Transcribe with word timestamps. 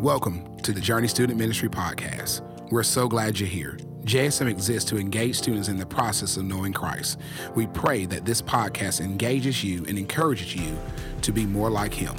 Welcome 0.00 0.58
to 0.58 0.72
the 0.72 0.80
Journey 0.80 1.08
Student 1.08 1.38
Ministry 1.38 1.70
Podcast. 1.70 2.42
We're 2.70 2.82
so 2.82 3.08
glad 3.08 3.40
you're 3.40 3.48
here. 3.48 3.78
JSM 4.04 4.46
exists 4.46 4.86
to 4.90 4.98
engage 4.98 5.36
students 5.36 5.68
in 5.68 5.78
the 5.78 5.86
process 5.86 6.36
of 6.36 6.44
knowing 6.44 6.74
Christ. 6.74 7.18
We 7.54 7.66
pray 7.68 8.04
that 8.04 8.26
this 8.26 8.42
podcast 8.42 9.00
engages 9.00 9.64
you 9.64 9.86
and 9.88 9.98
encourages 9.98 10.54
you 10.54 10.76
to 11.22 11.32
be 11.32 11.46
more 11.46 11.70
like 11.70 11.94
Him. 11.94 12.14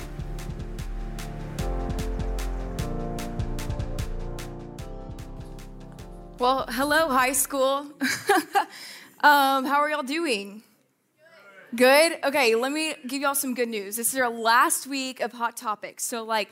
Well, 6.39 6.65
hello, 6.69 7.09
high 7.09 7.33
school. 7.33 7.85
um, 9.21 9.65
how 9.65 9.81
are 9.81 9.89
y'all 9.91 10.01
doing? 10.01 10.63
Good. 11.75 12.17
Okay, 12.23 12.55
let 12.55 12.71
me 12.71 12.95
give 13.05 13.21
y'all 13.21 13.35
some 13.35 13.53
good 13.53 13.69
news. 13.69 13.97
This 13.97 14.15
is 14.15 14.19
our 14.19 14.31
last 14.31 14.87
week 14.87 15.19
of 15.19 15.33
Hot 15.33 15.55
Topics. 15.55 16.03
So, 16.03 16.23
like, 16.23 16.49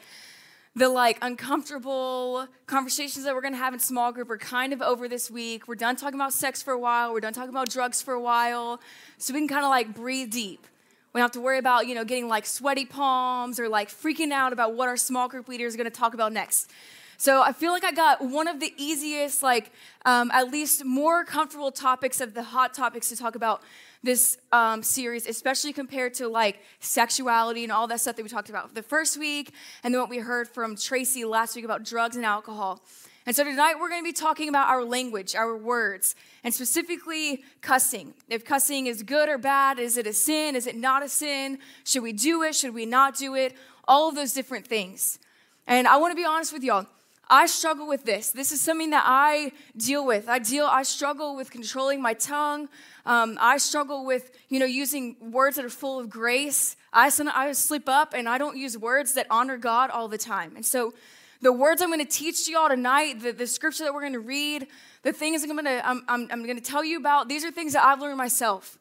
the 0.76 0.89
like 0.89 1.18
uncomfortable 1.22 2.48
conversations 2.68 3.23
that 3.23 3.34
we're 3.34 3.41
gonna 3.41 3.55
have 3.55 3.73
in 3.73 3.80
small 3.80 4.12
group 4.12 4.30
are 4.30 4.38
kind 4.38 4.73
of 4.73 4.81
over 4.81 5.08
this 5.08 5.31
week. 5.31 5.67
We're 5.67 5.76
done 5.76 5.95
talking 5.95 6.16
about 6.20 6.34
sex 6.34 6.62
for 6.62 6.73
a 6.73 6.80
while. 6.80 7.13
We're 7.13 7.22
done 7.22 7.34
talking 7.34 7.50
about 7.50 7.70
drugs 7.70 8.02
for 8.02 8.13
a 8.13 8.20
while. 8.20 8.81
So 9.17 9.34
we 9.34 9.40
can 9.40 9.48
kind 9.48 9.64
of 9.64 9.70
like 9.70 9.95
breathe 9.95 10.31
deep. 10.31 10.67
We 11.14 11.20
don't 11.20 11.26
have 11.26 11.31
to 11.31 11.40
worry 11.40 11.59
about, 11.59 11.88
you 11.88 11.95
know, 11.95 12.03
getting 12.03 12.27
like 12.27 12.45
sweaty 12.45 12.86
palms 12.86 13.58
or 13.58 13.70
like 13.70 13.90
freaking 13.90 14.31
out 14.31 14.52
about 14.52 14.73
what 14.73 14.90
our 14.90 14.98
small 14.98 15.30
group 15.30 15.48
leader 15.48 15.66
is 15.66 15.77
gonna 15.77 15.90
talk 15.90 16.14
about 16.14 16.34
next. 16.34 16.70
So 17.17 17.42
I 17.42 17.53
feel 17.53 17.72
like 17.72 17.86
I 17.86 17.94
got 17.94 18.22
one 18.22 18.50
of 18.50 18.59
the 18.59 18.73
easiest, 18.76 19.42
like 19.42 19.72
um, 20.05 20.30
at 20.31 20.52
least 20.52 20.84
more 20.84 21.23
comfortable 21.23 21.72
topics 21.72 22.20
of 22.20 22.34
the 22.34 22.44
hot 22.44 22.73
topics 22.73 23.08
to 23.09 23.16
talk 23.16 23.36
about 23.36 23.62
this 24.05 24.38
um, 24.52 24.82
series, 24.84 25.27
especially 25.27 25.73
compared 25.73 26.14
to 26.16 26.27
like 26.27 26.59
sexuality 26.80 27.64
and 27.64 27.72
all 27.72 27.88
that 27.88 28.00
stuff 28.00 28.16
that 28.16 28.23
we 28.23 28.30
talked 28.30 28.50
about 28.50 28.73
the 28.76 28.84
first 28.84 29.18
week, 29.18 29.52
and 29.84 29.94
then 29.94 30.00
what 30.00 30.09
we 30.09 30.20
heard 30.20 30.48
from 30.48 30.76
Tracy 30.76 31.26
last 31.26 31.55
week 31.55 31.66
about 31.66 31.84
drugs 31.84 32.16
and 32.16 32.26
alcohol. 32.26 32.81
And 33.26 33.36
so 33.36 33.44
tonight 33.44 33.80
we're 33.80 33.89
going 33.89 34.02
to 34.02 34.08
be 34.08 34.14
talking 34.14 34.50
about 34.50 34.70
our 34.70 34.83
language, 34.83 35.36
our 35.36 35.58
words, 35.58 36.16
and 36.44 36.53
specifically 36.53 37.44
cussing. 37.61 38.14
If 38.30 38.45
cussing 38.45 38.86
is 38.86 39.02
good 39.02 39.30
or 39.30 39.39
bad, 39.39 39.80
is 39.80 39.98
it 39.98 40.06
a 40.06 40.14
sin? 40.14 40.56
Is 40.56 40.67
it 40.67 40.76
not 40.76 41.02
a 41.02 41.09
sin? 41.09 41.58
Should 41.83 42.03
we 42.03 42.14
do 42.14 42.44
it? 42.44 42.53
Should 42.53 42.76
we 42.76 42.86
not 42.86 43.17
do 43.17 43.33
it? 43.33 43.56
All 43.88 44.08
of 44.09 44.16
those 44.16 44.31
different 44.31 44.67
things. 44.67 45.17
And 45.66 45.88
I 45.88 45.98
want 45.98 46.11
to 46.11 46.16
be 46.16 46.26
honest 46.26 46.53
with 46.53 46.64
y'all. 46.64 46.86
I 47.28 47.48
struggle 47.48 47.88
with 47.88 48.06
this. 48.06 48.30
This 48.30 48.52
is 48.52 48.62
something 48.62 48.92
that 48.92 49.04
I 49.06 49.52
deal 49.76 50.06
with. 50.06 50.30
I 50.30 50.40
deal. 50.40 50.66
I 50.66 50.84
struggle 50.84 51.36
with 51.36 51.50
controlling 51.50 52.02
my 52.02 52.14
tongue. 52.14 52.70
Um, 53.06 53.38
I 53.42 53.58
struggle 53.58 54.06
with 54.06 54.32
you 54.50 54.59
know 54.59 54.66
using 54.66 55.16
words 55.32 55.56
that 55.56 55.66
are 55.66 55.70
full 55.70 56.00
of 56.00 56.09
grace. 56.09 56.76
I 56.94 57.12
I 57.34 57.52
slip 57.54 57.90
up 57.90 58.14
and 58.14 58.30
I 58.30 58.38
don't 58.38 58.58
use 58.58 58.78
words 58.78 59.14
that 59.14 59.28
honor 59.30 59.58
God 59.58 59.90
all 59.90 60.08
the 60.08 60.17
time. 60.17 60.54
And 60.56 60.66
so, 60.66 60.94
the 61.42 61.52
words 61.52 61.82
I'm 61.82 61.90
going 61.90 62.00
to 62.00 62.06
teach 62.06 62.48
y'all 62.48 62.70
tonight, 62.70 63.22
the, 63.22 63.32
the 63.32 63.48
scripture 63.48 63.84
that 63.86 63.94
we're 63.94 64.02
going 64.02 64.14
to 64.14 64.20
read, 64.20 64.67
the 65.02 65.12
things 65.12 65.44
I'm 65.44 65.50
going 65.50 65.66
to 65.66 65.88
I'm, 65.88 66.04
I'm, 66.08 66.28
I'm 66.32 66.44
going 66.44 66.58
to 66.58 66.64
tell 66.64 66.84
you 66.84 66.98
about. 67.00 67.28
These 67.28 67.44
are 67.44 67.52
things 67.52 67.73
that 67.73 67.84
I've 67.84 68.02
learned 68.02 68.17
myself. 68.17 68.78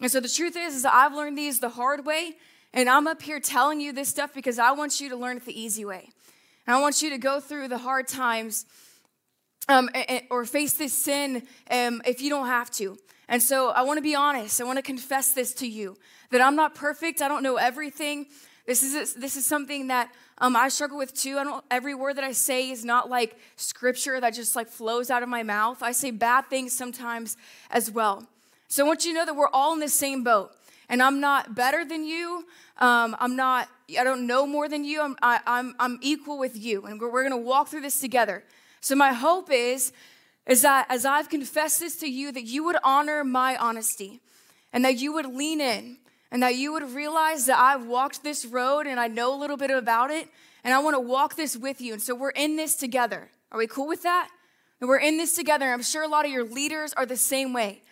And 0.00 0.10
so 0.10 0.20
the 0.20 0.28
truth 0.28 0.56
is, 0.56 0.74
is 0.74 0.82
that 0.82 0.92
I've 0.92 1.14
learned 1.14 1.38
these 1.38 1.60
the 1.60 1.70
hard 1.70 2.04
way, 2.04 2.34
and 2.74 2.88
I'm 2.88 3.06
up 3.06 3.22
here 3.22 3.40
telling 3.40 3.80
you 3.80 3.94
this 3.94 4.08
stuff 4.08 4.34
because 4.34 4.58
I 4.58 4.72
want 4.72 5.00
you 5.00 5.08
to 5.08 5.16
learn 5.16 5.38
it 5.38 5.46
the 5.46 5.58
easy 5.58 5.86
way. 5.86 6.10
And 6.66 6.76
I 6.76 6.80
want 6.80 7.02
you 7.02 7.10
to 7.10 7.18
go 7.18 7.40
through 7.40 7.68
the 7.68 7.78
hard 7.78 8.08
times 8.08 8.66
um, 9.68 9.88
or 10.30 10.44
face 10.44 10.74
this 10.74 10.92
sin 10.92 11.46
um, 11.70 12.02
if 12.04 12.20
you 12.20 12.30
don't 12.30 12.46
have 12.46 12.70
to. 12.72 12.98
And 13.28 13.42
so 13.42 13.70
I 13.70 13.82
want 13.82 13.98
to 13.98 14.02
be 14.02 14.14
honest. 14.14 14.60
I 14.60 14.64
want 14.64 14.78
to 14.78 14.82
confess 14.82 15.32
this 15.32 15.52
to 15.54 15.66
you 15.66 15.96
that 16.30 16.40
I'm 16.40 16.56
not 16.56 16.74
perfect. 16.74 17.22
I 17.22 17.28
don't 17.28 17.42
know 17.42 17.56
everything. 17.56 18.26
This 18.66 18.82
is 18.82 19.14
this 19.14 19.36
is 19.36 19.46
something 19.46 19.88
that 19.88 20.12
um, 20.38 20.56
I 20.56 20.68
struggle 20.68 20.98
with 20.98 21.14
too. 21.14 21.38
I 21.38 21.44
don't. 21.44 21.64
Every 21.70 21.94
word 21.94 22.16
that 22.16 22.24
I 22.24 22.32
say 22.32 22.70
is 22.70 22.84
not 22.84 23.08
like 23.08 23.36
scripture 23.56 24.20
that 24.20 24.34
just 24.34 24.56
like 24.56 24.68
flows 24.68 25.08
out 25.08 25.22
of 25.22 25.28
my 25.28 25.42
mouth. 25.42 25.82
I 25.82 25.92
say 25.92 26.10
bad 26.10 26.50
things 26.50 26.76
sometimes 26.76 27.36
as 27.70 27.90
well. 27.90 28.26
So 28.68 28.84
I 28.84 28.88
want 28.88 29.04
you 29.04 29.12
to 29.12 29.18
know 29.18 29.26
that 29.26 29.36
we're 29.36 29.48
all 29.52 29.72
in 29.72 29.80
the 29.80 29.88
same 29.88 30.24
boat. 30.24 30.50
And 30.88 31.02
I'm 31.02 31.20
not 31.20 31.54
better 31.54 31.84
than 31.84 32.04
you. 32.04 32.44
Um, 32.78 33.16
I'm 33.18 33.36
not, 33.36 33.68
I 33.98 34.02
don't 34.02 34.26
know 34.26 34.46
more 34.46 34.68
than 34.68 34.84
you. 34.84 35.00
I'm, 35.00 35.16
I, 35.22 35.36
am 35.36 35.42
i 35.46 35.58
am 35.58 35.74
i 35.78 35.84
am 35.84 35.98
equal 36.02 36.38
with 36.38 36.56
you. 36.56 36.82
And 36.86 37.00
we're, 37.00 37.10
we're 37.10 37.28
going 37.28 37.40
to 37.40 37.48
walk 37.48 37.68
through 37.68 37.82
this 37.82 38.00
together. 38.00 38.42
So 38.80 38.96
my 38.96 39.12
hope 39.12 39.48
is, 39.50 39.92
is 40.46 40.62
that 40.62 40.86
as 40.88 41.04
I've 41.04 41.28
confessed 41.28 41.80
this 41.80 41.96
to 41.96 42.10
you, 42.10 42.32
that 42.32 42.44
you 42.44 42.64
would 42.64 42.76
honor 42.82 43.22
my 43.22 43.56
honesty 43.56 44.20
and 44.72 44.84
that 44.84 44.96
you 44.96 45.12
would 45.12 45.26
lean 45.26 45.60
in 45.60 45.98
and 46.30 46.42
that 46.42 46.56
you 46.56 46.72
would 46.72 46.82
realize 46.94 47.46
that 47.46 47.58
I've 47.58 47.86
walked 47.86 48.22
this 48.22 48.44
road 48.44 48.86
and 48.86 48.98
I 48.98 49.06
know 49.06 49.34
a 49.34 49.38
little 49.38 49.56
bit 49.56 49.70
about 49.70 50.10
it 50.10 50.28
and 50.64 50.74
I 50.74 50.80
want 50.80 50.94
to 50.94 51.00
walk 51.00 51.36
this 51.36 51.56
with 51.56 51.80
you. 51.80 51.92
And 51.92 52.02
so 52.02 52.14
we're 52.14 52.30
in 52.30 52.56
this 52.56 52.74
together. 52.74 53.30
Are 53.52 53.58
we 53.58 53.68
cool 53.68 53.86
with 53.86 54.02
that? 54.02 54.28
And 54.80 54.88
we're 54.88 54.98
in 54.98 55.16
this 55.16 55.34
together. 55.34 55.72
I'm 55.72 55.82
sure 55.82 56.02
a 56.02 56.08
lot 56.08 56.24
of 56.24 56.32
your 56.32 56.44
leaders 56.44 56.92
are 56.94 57.06
the 57.06 57.16
same 57.16 57.52
way. 57.52 57.82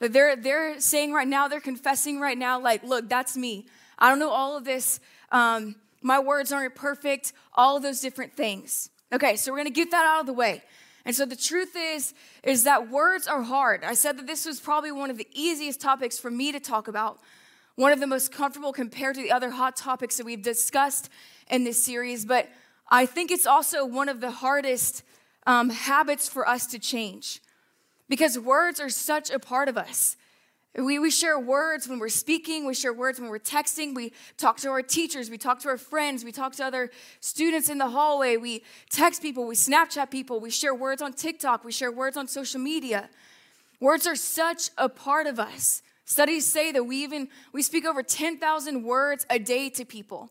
That 0.00 0.12
they're, 0.12 0.36
they're 0.36 0.80
saying 0.80 1.12
right 1.12 1.26
now, 1.26 1.48
they're 1.48 1.60
confessing 1.60 2.20
right 2.20 2.36
now, 2.36 2.60
like, 2.60 2.82
look, 2.82 3.08
that's 3.08 3.36
me. 3.36 3.66
I 3.98 4.10
don't 4.10 4.18
know 4.18 4.30
all 4.30 4.56
of 4.56 4.64
this. 4.64 5.00
Um, 5.30 5.76
my 6.02 6.18
words 6.18 6.52
aren't 6.52 6.74
perfect, 6.74 7.32
all 7.54 7.80
those 7.80 8.00
different 8.00 8.34
things. 8.34 8.90
Okay, 9.12 9.36
so 9.36 9.52
we're 9.52 9.58
gonna 9.58 9.70
get 9.70 9.90
that 9.90 10.04
out 10.04 10.20
of 10.20 10.26
the 10.26 10.32
way. 10.32 10.62
And 11.04 11.14
so 11.14 11.24
the 11.24 11.36
truth 11.36 11.76
is, 11.76 12.14
is 12.42 12.64
that 12.64 12.90
words 12.90 13.28
are 13.28 13.42
hard. 13.42 13.84
I 13.84 13.94
said 13.94 14.18
that 14.18 14.26
this 14.26 14.44
was 14.44 14.58
probably 14.58 14.90
one 14.90 15.08
of 15.08 15.18
the 15.18 15.28
easiest 15.32 15.80
topics 15.80 16.18
for 16.18 16.30
me 16.30 16.50
to 16.50 16.58
talk 16.58 16.88
about, 16.88 17.20
one 17.76 17.92
of 17.92 18.00
the 18.00 18.08
most 18.08 18.32
comfortable 18.32 18.72
compared 18.72 19.14
to 19.14 19.22
the 19.22 19.30
other 19.30 19.50
hot 19.50 19.76
topics 19.76 20.16
that 20.16 20.26
we've 20.26 20.42
discussed 20.42 21.08
in 21.48 21.62
this 21.62 21.82
series. 21.82 22.24
But 22.24 22.48
I 22.88 23.06
think 23.06 23.30
it's 23.30 23.46
also 23.46 23.86
one 23.86 24.08
of 24.08 24.20
the 24.20 24.32
hardest 24.32 25.04
um, 25.46 25.70
habits 25.70 26.28
for 26.28 26.48
us 26.48 26.66
to 26.66 26.78
change 26.80 27.40
because 28.08 28.38
words 28.38 28.80
are 28.80 28.88
such 28.88 29.30
a 29.30 29.38
part 29.38 29.68
of 29.68 29.76
us. 29.76 30.16
We, 30.78 30.98
we 30.98 31.10
share 31.10 31.38
words 31.38 31.88
when 31.88 31.98
we're 31.98 32.10
speaking, 32.10 32.66
we 32.66 32.74
share 32.74 32.92
words 32.92 33.18
when 33.18 33.30
we're 33.30 33.38
texting, 33.38 33.94
we 33.94 34.12
talk 34.36 34.58
to 34.58 34.68
our 34.68 34.82
teachers, 34.82 35.30
we 35.30 35.38
talk 35.38 35.60
to 35.60 35.68
our 35.68 35.78
friends, 35.78 36.22
we 36.22 36.32
talk 36.32 36.54
to 36.56 36.64
other 36.64 36.90
students 37.20 37.70
in 37.70 37.78
the 37.78 37.88
hallway, 37.88 38.36
we 38.36 38.62
text 38.90 39.22
people, 39.22 39.46
we 39.46 39.54
Snapchat 39.54 40.10
people, 40.10 40.38
we 40.38 40.50
share 40.50 40.74
words 40.74 41.00
on 41.00 41.14
TikTok, 41.14 41.64
we 41.64 41.72
share 41.72 41.90
words 41.90 42.18
on 42.18 42.28
social 42.28 42.60
media. 42.60 43.08
Words 43.80 44.06
are 44.06 44.16
such 44.16 44.70
a 44.76 44.88
part 44.88 45.26
of 45.26 45.40
us. 45.40 45.82
Studies 46.04 46.46
say 46.46 46.72
that 46.72 46.84
we 46.84 47.02
even 47.02 47.28
we 47.52 47.62
speak 47.62 47.86
over 47.86 48.02
10,000 48.02 48.82
words 48.84 49.26
a 49.30 49.38
day 49.38 49.70
to 49.70 49.84
people. 49.84 50.30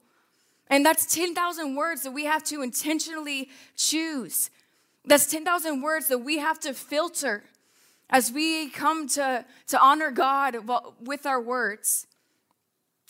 And 0.70 0.86
that's 0.86 1.14
10,000 1.14 1.76
words 1.76 2.04
that 2.04 2.12
we 2.12 2.26
have 2.26 2.44
to 2.46 2.62
intentionally 2.62 3.50
choose. 3.76 4.50
That's 5.06 5.28
10,000 5.28 5.82
words 5.82 6.08
that 6.08 6.20
we 6.20 6.38
have 6.38 6.60
to 6.62 6.74
filter 6.74 7.44
as 8.10 8.32
we 8.32 8.70
come 8.70 9.08
to, 9.10 9.46
to 9.68 9.80
honor 9.80 10.12
God 10.12 10.58
with 11.02 11.26
our 11.26 11.42
words. 11.42 12.08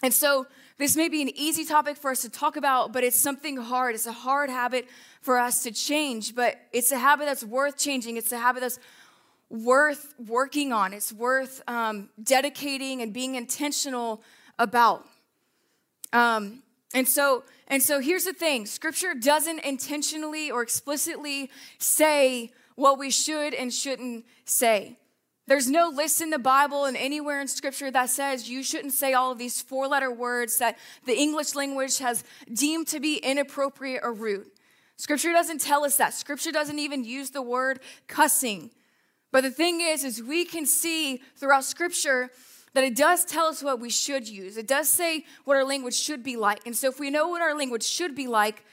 And 0.04 0.14
so, 0.14 0.48
this 0.78 0.98
may 0.98 1.08
be 1.08 1.22
an 1.22 1.30
easy 1.36 1.64
topic 1.64 1.96
for 1.96 2.12
us 2.12 2.22
to 2.24 2.30
talk 2.30 2.58
about, 2.58 2.92
but 2.92 3.04
it's 3.04 3.18
something 3.18 3.56
hard. 3.56 3.96
It's 3.96 4.08
a 4.08 4.12
hard 4.12 4.50
habit 4.50 4.88
for 5.22 5.40
us 5.40 5.64
to 5.64 5.72
change, 5.72 6.36
but 6.36 6.58
it's 6.74 6.92
a 6.92 6.98
habit 6.98 7.28
that's 7.28 7.46
worth 7.46 7.78
changing. 7.78 8.18
It's 8.18 8.34
a 8.34 8.38
habit 8.38 8.60
that's 8.60 8.78
worth 9.50 10.14
working 10.28 10.74
on. 10.74 10.94
It's 10.94 11.14
worth 11.14 11.62
um, 11.68 12.10
dedicating 12.22 13.02
and 13.02 13.14
being 13.14 13.36
intentional 13.36 14.22
about. 14.60 15.08
Um, 16.12 16.62
and 16.94 17.08
so, 17.08 17.44
and 17.70 17.82
so 17.82 18.02
here's 18.02 18.26
the 18.26 18.34
thing: 18.34 18.66
Scripture 18.66 19.14
doesn't 19.14 19.60
intentionally 19.60 20.52
or 20.52 20.62
explicitly 20.62 21.50
say 21.80 22.52
what 22.76 23.00
we 23.00 23.10
should 23.10 23.54
and 23.54 23.74
shouldn't 23.74 24.26
say. 24.46 24.98
There's 25.48 25.70
no 25.70 25.90
list 25.90 26.22
in 26.22 26.32
the 26.32 26.40
Bible 26.40 26.86
and 26.86 26.98
anywhere 26.98 27.40
in 27.40 27.48
Scripture 27.48 27.92
that 27.92 28.10
says 28.10 28.50
you 28.50 28.64
shouldn't 28.64 28.94
say 28.94 29.14
all 29.14 29.32
of 29.32 29.38
these 29.38 29.62
four 29.62 29.88
letter 29.88 30.12
words 30.12 30.58
that 30.58 30.78
the 31.06 31.16
English 31.16 31.54
language 31.54 32.00
has 32.00 32.24
deemed 32.52 32.88
to 32.88 33.00
be 33.00 33.18
inappropriate 33.18 34.02
or 34.04 34.12
rude. 34.12 34.48
Scripture 34.98 35.34
doesn't 35.34 35.62
tell 35.62 35.84
us 35.84 35.98
that. 35.98 36.14
Scripture 36.14 36.52
doesn't 36.52 36.80
even 36.80 37.04
use 37.04 37.30
the 37.30 37.42
word 37.42 37.80
cussing. 38.08 38.72
But 39.32 39.42
the 39.42 39.52
thing 39.52 39.82
is, 39.82 40.04
is 40.04 40.24
we 40.24 40.46
can 40.46 40.66
see 40.66 41.22
throughout 41.36 41.66
Scripture 41.66 42.32
that 42.74 42.84
it 42.84 42.96
does 42.96 43.24
tell 43.24 43.46
us 43.46 43.62
what 43.62 43.80
we 43.80 43.90
should 43.90 44.28
use. 44.28 44.58
It 44.58 44.68
does 44.68 44.90
say 44.90 45.26
what 45.44 45.58
our 45.58 45.64
language 45.64 45.96
should 45.96 46.24
be 46.24 46.38
like. 46.38 46.66
And 46.66 46.76
so 46.76 46.90
if 46.90 47.00
we 47.00 47.10
know 47.10 47.28
what 47.28 47.42
our 47.42 47.56
language 47.56 47.84
should 47.84 48.16
be 48.16 48.28
like, 48.28 48.66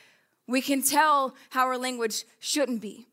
we 0.46 0.60
can 0.60 0.82
tell 0.82 1.34
how 1.50 1.66
our 1.66 1.78
language 1.78 2.24
shouldn't 2.40 2.80
be. 2.80 3.06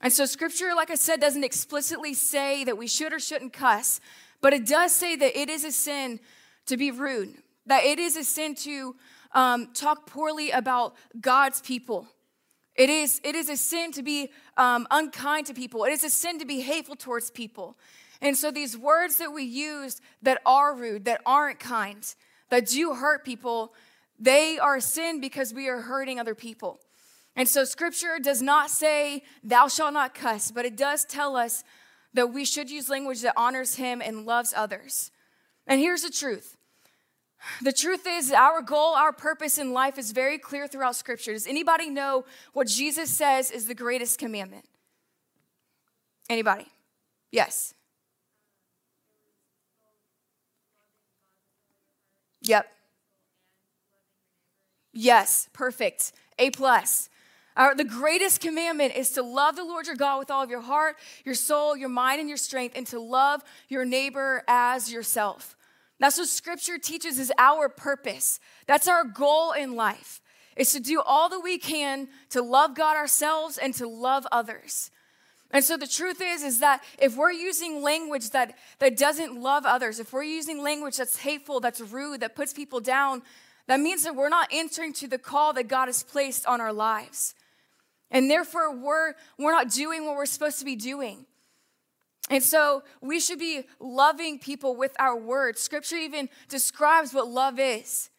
And 0.00 0.12
so, 0.12 0.24
scripture, 0.24 0.74
like 0.74 0.90
I 0.90 0.94
said, 0.94 1.20
doesn't 1.20 1.44
explicitly 1.44 2.14
say 2.14 2.64
that 2.64 2.78
we 2.78 2.86
should 2.86 3.12
or 3.12 3.18
shouldn't 3.18 3.52
cuss, 3.52 4.00
but 4.40 4.52
it 4.52 4.66
does 4.66 4.92
say 4.92 5.14
that 5.16 5.38
it 5.38 5.50
is 5.50 5.64
a 5.64 5.72
sin 5.72 6.20
to 6.66 6.76
be 6.76 6.90
rude, 6.90 7.34
that 7.66 7.84
it 7.84 7.98
is 7.98 8.16
a 8.16 8.24
sin 8.24 8.54
to 8.56 8.96
um, 9.32 9.68
talk 9.74 10.06
poorly 10.06 10.50
about 10.50 10.94
God's 11.20 11.60
people. 11.60 12.08
It 12.76 12.88
is, 12.88 13.20
it 13.24 13.34
is 13.34 13.50
a 13.50 13.56
sin 13.56 13.92
to 13.92 14.02
be 14.02 14.30
um, 14.56 14.86
unkind 14.90 15.46
to 15.46 15.54
people. 15.54 15.84
It 15.84 15.92
is 15.92 16.04
a 16.04 16.08
sin 16.08 16.38
to 16.38 16.46
be 16.46 16.60
hateful 16.60 16.96
towards 16.96 17.30
people. 17.30 17.76
And 18.22 18.36
so, 18.36 18.50
these 18.50 18.76
words 18.78 19.16
that 19.16 19.32
we 19.32 19.44
use 19.44 20.00
that 20.22 20.40
are 20.46 20.74
rude, 20.74 21.04
that 21.04 21.20
aren't 21.26 21.58
kind, 21.58 22.02
that 22.48 22.66
do 22.66 22.94
hurt 22.94 23.24
people, 23.24 23.74
they 24.18 24.58
are 24.58 24.80
sin 24.80 25.20
because 25.20 25.52
we 25.52 25.68
are 25.68 25.80
hurting 25.80 26.18
other 26.18 26.34
people. 26.34 26.80
And 27.36 27.48
so 27.48 27.64
scripture 27.64 28.18
does 28.20 28.42
not 28.42 28.70
say, 28.70 29.22
thou 29.42 29.68
shalt 29.68 29.94
not 29.94 30.14
cuss, 30.14 30.50
but 30.50 30.64
it 30.64 30.76
does 30.76 31.04
tell 31.04 31.36
us 31.36 31.64
that 32.12 32.32
we 32.32 32.44
should 32.44 32.70
use 32.70 32.88
language 32.88 33.22
that 33.22 33.34
honors 33.36 33.76
him 33.76 34.02
and 34.02 34.26
loves 34.26 34.52
others. 34.56 35.10
And 35.66 35.80
here's 35.80 36.02
the 36.02 36.10
truth 36.10 36.56
the 37.62 37.72
truth 37.72 38.06
is, 38.06 38.32
our 38.32 38.60
goal, 38.60 38.94
our 38.94 39.12
purpose 39.12 39.58
in 39.58 39.72
life 39.72 39.98
is 39.98 40.12
very 40.12 40.38
clear 40.38 40.66
throughout 40.66 40.96
Scripture. 40.96 41.32
Does 41.32 41.46
anybody 41.46 41.88
know 41.88 42.24
what 42.52 42.66
Jesus 42.66 43.10
says 43.10 43.50
is 43.50 43.66
the 43.66 43.74
greatest 43.74 44.18
commandment? 44.18 44.66
Anybody? 46.28 46.66
Yes. 47.32 47.74
Yep. 52.42 52.66
Yes, 54.92 55.48
perfect. 55.52 56.12
A 56.38 56.50
plus. 56.50 57.08
Our, 57.56 57.74
the 57.74 57.84
greatest 57.84 58.40
commandment 58.40 58.94
is 58.94 59.10
to 59.10 59.22
love 59.22 59.56
the 59.56 59.64
Lord 59.64 59.86
your 59.86 59.96
God 59.96 60.18
with 60.18 60.30
all 60.30 60.42
of 60.42 60.50
your 60.50 60.60
heart, 60.60 60.96
your 61.24 61.34
soul, 61.34 61.76
your 61.76 61.88
mind, 61.88 62.20
and 62.20 62.28
your 62.28 62.38
strength, 62.38 62.76
and 62.76 62.86
to 62.88 63.00
love 63.00 63.42
your 63.68 63.84
neighbor 63.84 64.44
as 64.46 64.92
yourself. 64.92 65.56
That's 65.98 66.16
what 66.16 66.28
scripture 66.28 66.78
teaches 66.78 67.18
is 67.18 67.32
our 67.36 67.68
purpose. 67.68 68.40
That's 68.66 68.88
our 68.88 69.04
goal 69.04 69.52
in 69.52 69.74
life, 69.74 70.22
is 70.56 70.72
to 70.72 70.80
do 70.80 71.02
all 71.02 71.28
that 71.28 71.40
we 71.40 71.58
can 71.58 72.08
to 72.30 72.40
love 72.40 72.74
God 72.74 72.96
ourselves 72.96 73.58
and 73.58 73.74
to 73.74 73.86
love 73.86 74.26
others. 74.32 74.90
And 75.50 75.64
so 75.64 75.76
the 75.76 75.86
truth 75.86 76.22
is, 76.22 76.42
is 76.42 76.60
that 76.60 76.82
if 76.98 77.16
we're 77.16 77.32
using 77.32 77.82
language 77.82 78.30
that, 78.30 78.56
that 78.78 78.96
doesn't 78.96 79.38
love 79.38 79.66
others, 79.66 79.98
if 79.98 80.12
we're 80.12 80.22
using 80.22 80.62
language 80.62 80.96
that's 80.96 81.18
hateful, 81.18 81.60
that's 81.60 81.80
rude, 81.80 82.20
that 82.20 82.36
puts 82.36 82.52
people 82.52 82.80
down, 82.80 83.22
that 83.66 83.80
means 83.80 84.04
that 84.04 84.14
we're 84.14 84.28
not 84.28 84.52
answering 84.52 84.92
to 84.94 85.08
the 85.08 85.18
call 85.18 85.52
that 85.54 85.68
God 85.68 85.86
has 85.86 86.02
placed 86.02 86.46
on 86.46 86.60
our 86.60 86.72
lives. 86.72 87.34
And 88.10 88.30
therefore, 88.30 88.74
we're, 88.74 89.14
we're 89.38 89.52
not 89.52 89.70
doing 89.70 90.04
what 90.04 90.16
we're 90.16 90.26
supposed 90.26 90.58
to 90.58 90.64
be 90.64 90.76
doing. 90.76 91.26
And 92.28 92.42
so 92.42 92.84
we 93.00 93.18
should 93.18 93.38
be 93.38 93.62
loving 93.80 94.38
people 94.38 94.76
with 94.76 94.94
our 94.98 95.16
words. 95.16 95.60
Scripture 95.60 95.96
even 95.96 96.28
describes 96.48 97.12
what 97.12 97.28
love 97.28 97.58
is. 97.58 98.10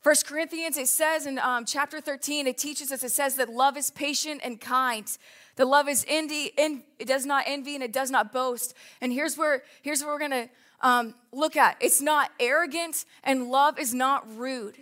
First 0.00 0.26
Corinthians, 0.26 0.76
it 0.76 0.88
says 0.88 1.26
in 1.26 1.38
um, 1.38 1.64
chapter 1.64 2.00
13, 2.00 2.46
it 2.46 2.58
teaches 2.58 2.92
us, 2.92 3.02
it 3.02 3.10
says 3.10 3.34
that 3.36 3.48
love 3.48 3.76
is 3.76 3.90
patient 3.90 4.40
and 4.44 4.60
kind. 4.60 5.10
The 5.56 5.64
love 5.64 5.88
is 5.88 6.04
envy, 6.06 6.52
en- 6.56 6.84
it 6.98 7.08
does 7.08 7.26
not 7.26 7.44
envy 7.46 7.74
and 7.74 7.82
it 7.82 7.92
does 7.92 8.10
not 8.10 8.32
boast. 8.32 8.74
And 9.00 9.12
here's 9.12 9.36
where, 9.36 9.64
here's 9.82 10.02
where 10.02 10.12
we're 10.12 10.20
gonna 10.20 10.48
um, 10.80 11.14
look 11.32 11.56
at 11.56 11.76
it's 11.80 12.00
not 12.00 12.30
arrogant 12.38 13.04
and 13.24 13.48
love 13.48 13.78
is 13.78 13.94
not 13.94 14.24
rude. 14.36 14.76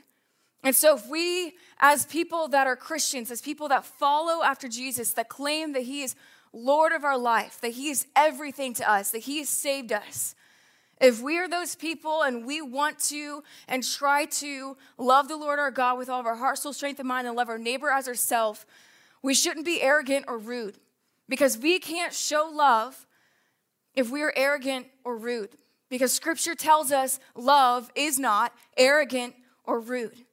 And 0.65 0.75
so, 0.75 0.97
if 0.97 1.07
we, 1.07 1.55
as 1.79 2.07
people 2.07 2.49
that 2.49 2.67
are 2.67 2.75
Christians, 2.75 3.31
as 3.31 3.43
people 3.43 3.69
that 3.69 3.85
follow 3.85 4.43
after 4.43 4.67
Jesus, 4.67 5.13
that 5.13 5.29
claim 5.29 5.75
that 5.75 5.83
He 5.83 6.03
is 6.03 6.17
Lord 6.55 6.93
of 6.93 7.05
our 7.05 7.19
life, 7.19 7.61
that 7.61 7.73
He 7.73 7.91
is 7.91 8.07
everything 8.17 8.73
to 8.75 8.91
us, 8.91 9.11
that 9.11 9.19
He 9.19 9.39
has 9.39 9.51
saved 9.51 9.93
us. 9.93 10.35
If 11.01 11.21
we 11.21 11.39
are 11.39 11.49
those 11.49 11.75
people 11.75 12.23
and 12.23 12.47
we 12.47 12.63
want 12.63 12.99
to 13.11 13.43
and 13.69 13.85
try 13.85 14.25
to 14.27 14.77
love 14.97 15.29
the 15.29 15.37
Lord 15.37 15.59
our 15.59 15.71
God 15.71 15.99
with 15.99 16.09
all 16.09 16.21
of 16.21 16.27
our 16.27 16.37
heart, 16.37 16.59
soul, 16.59 16.73
strength, 16.73 16.99
and 16.99 17.09
mind, 17.09 17.27
and 17.27 17.37
love 17.37 17.51
our 17.51 17.59
neighbor 17.59 17.91
as 17.91 18.09
ourselves, 18.09 18.65
we 19.23 19.35
shouldn't 19.35 19.67
be 19.67 19.83
arrogant 19.83 20.25
or 20.29 20.39
rude 20.39 20.79
because 21.29 21.59
we 21.59 21.79
can't 21.79 22.15
show 22.15 22.51
love 22.51 23.07
if 23.95 24.11
we 24.11 24.23
are 24.23 24.33
arrogant 24.35 24.87
or 25.05 25.17
rude. 25.17 25.51
Because 25.91 26.13
scripture 26.13 26.55
tells 26.55 26.91
us 26.91 27.21
love 27.35 27.91
is 27.95 28.19
not 28.19 28.55
arrogant 28.77 29.35
or 29.65 29.81
rude. 29.81 30.25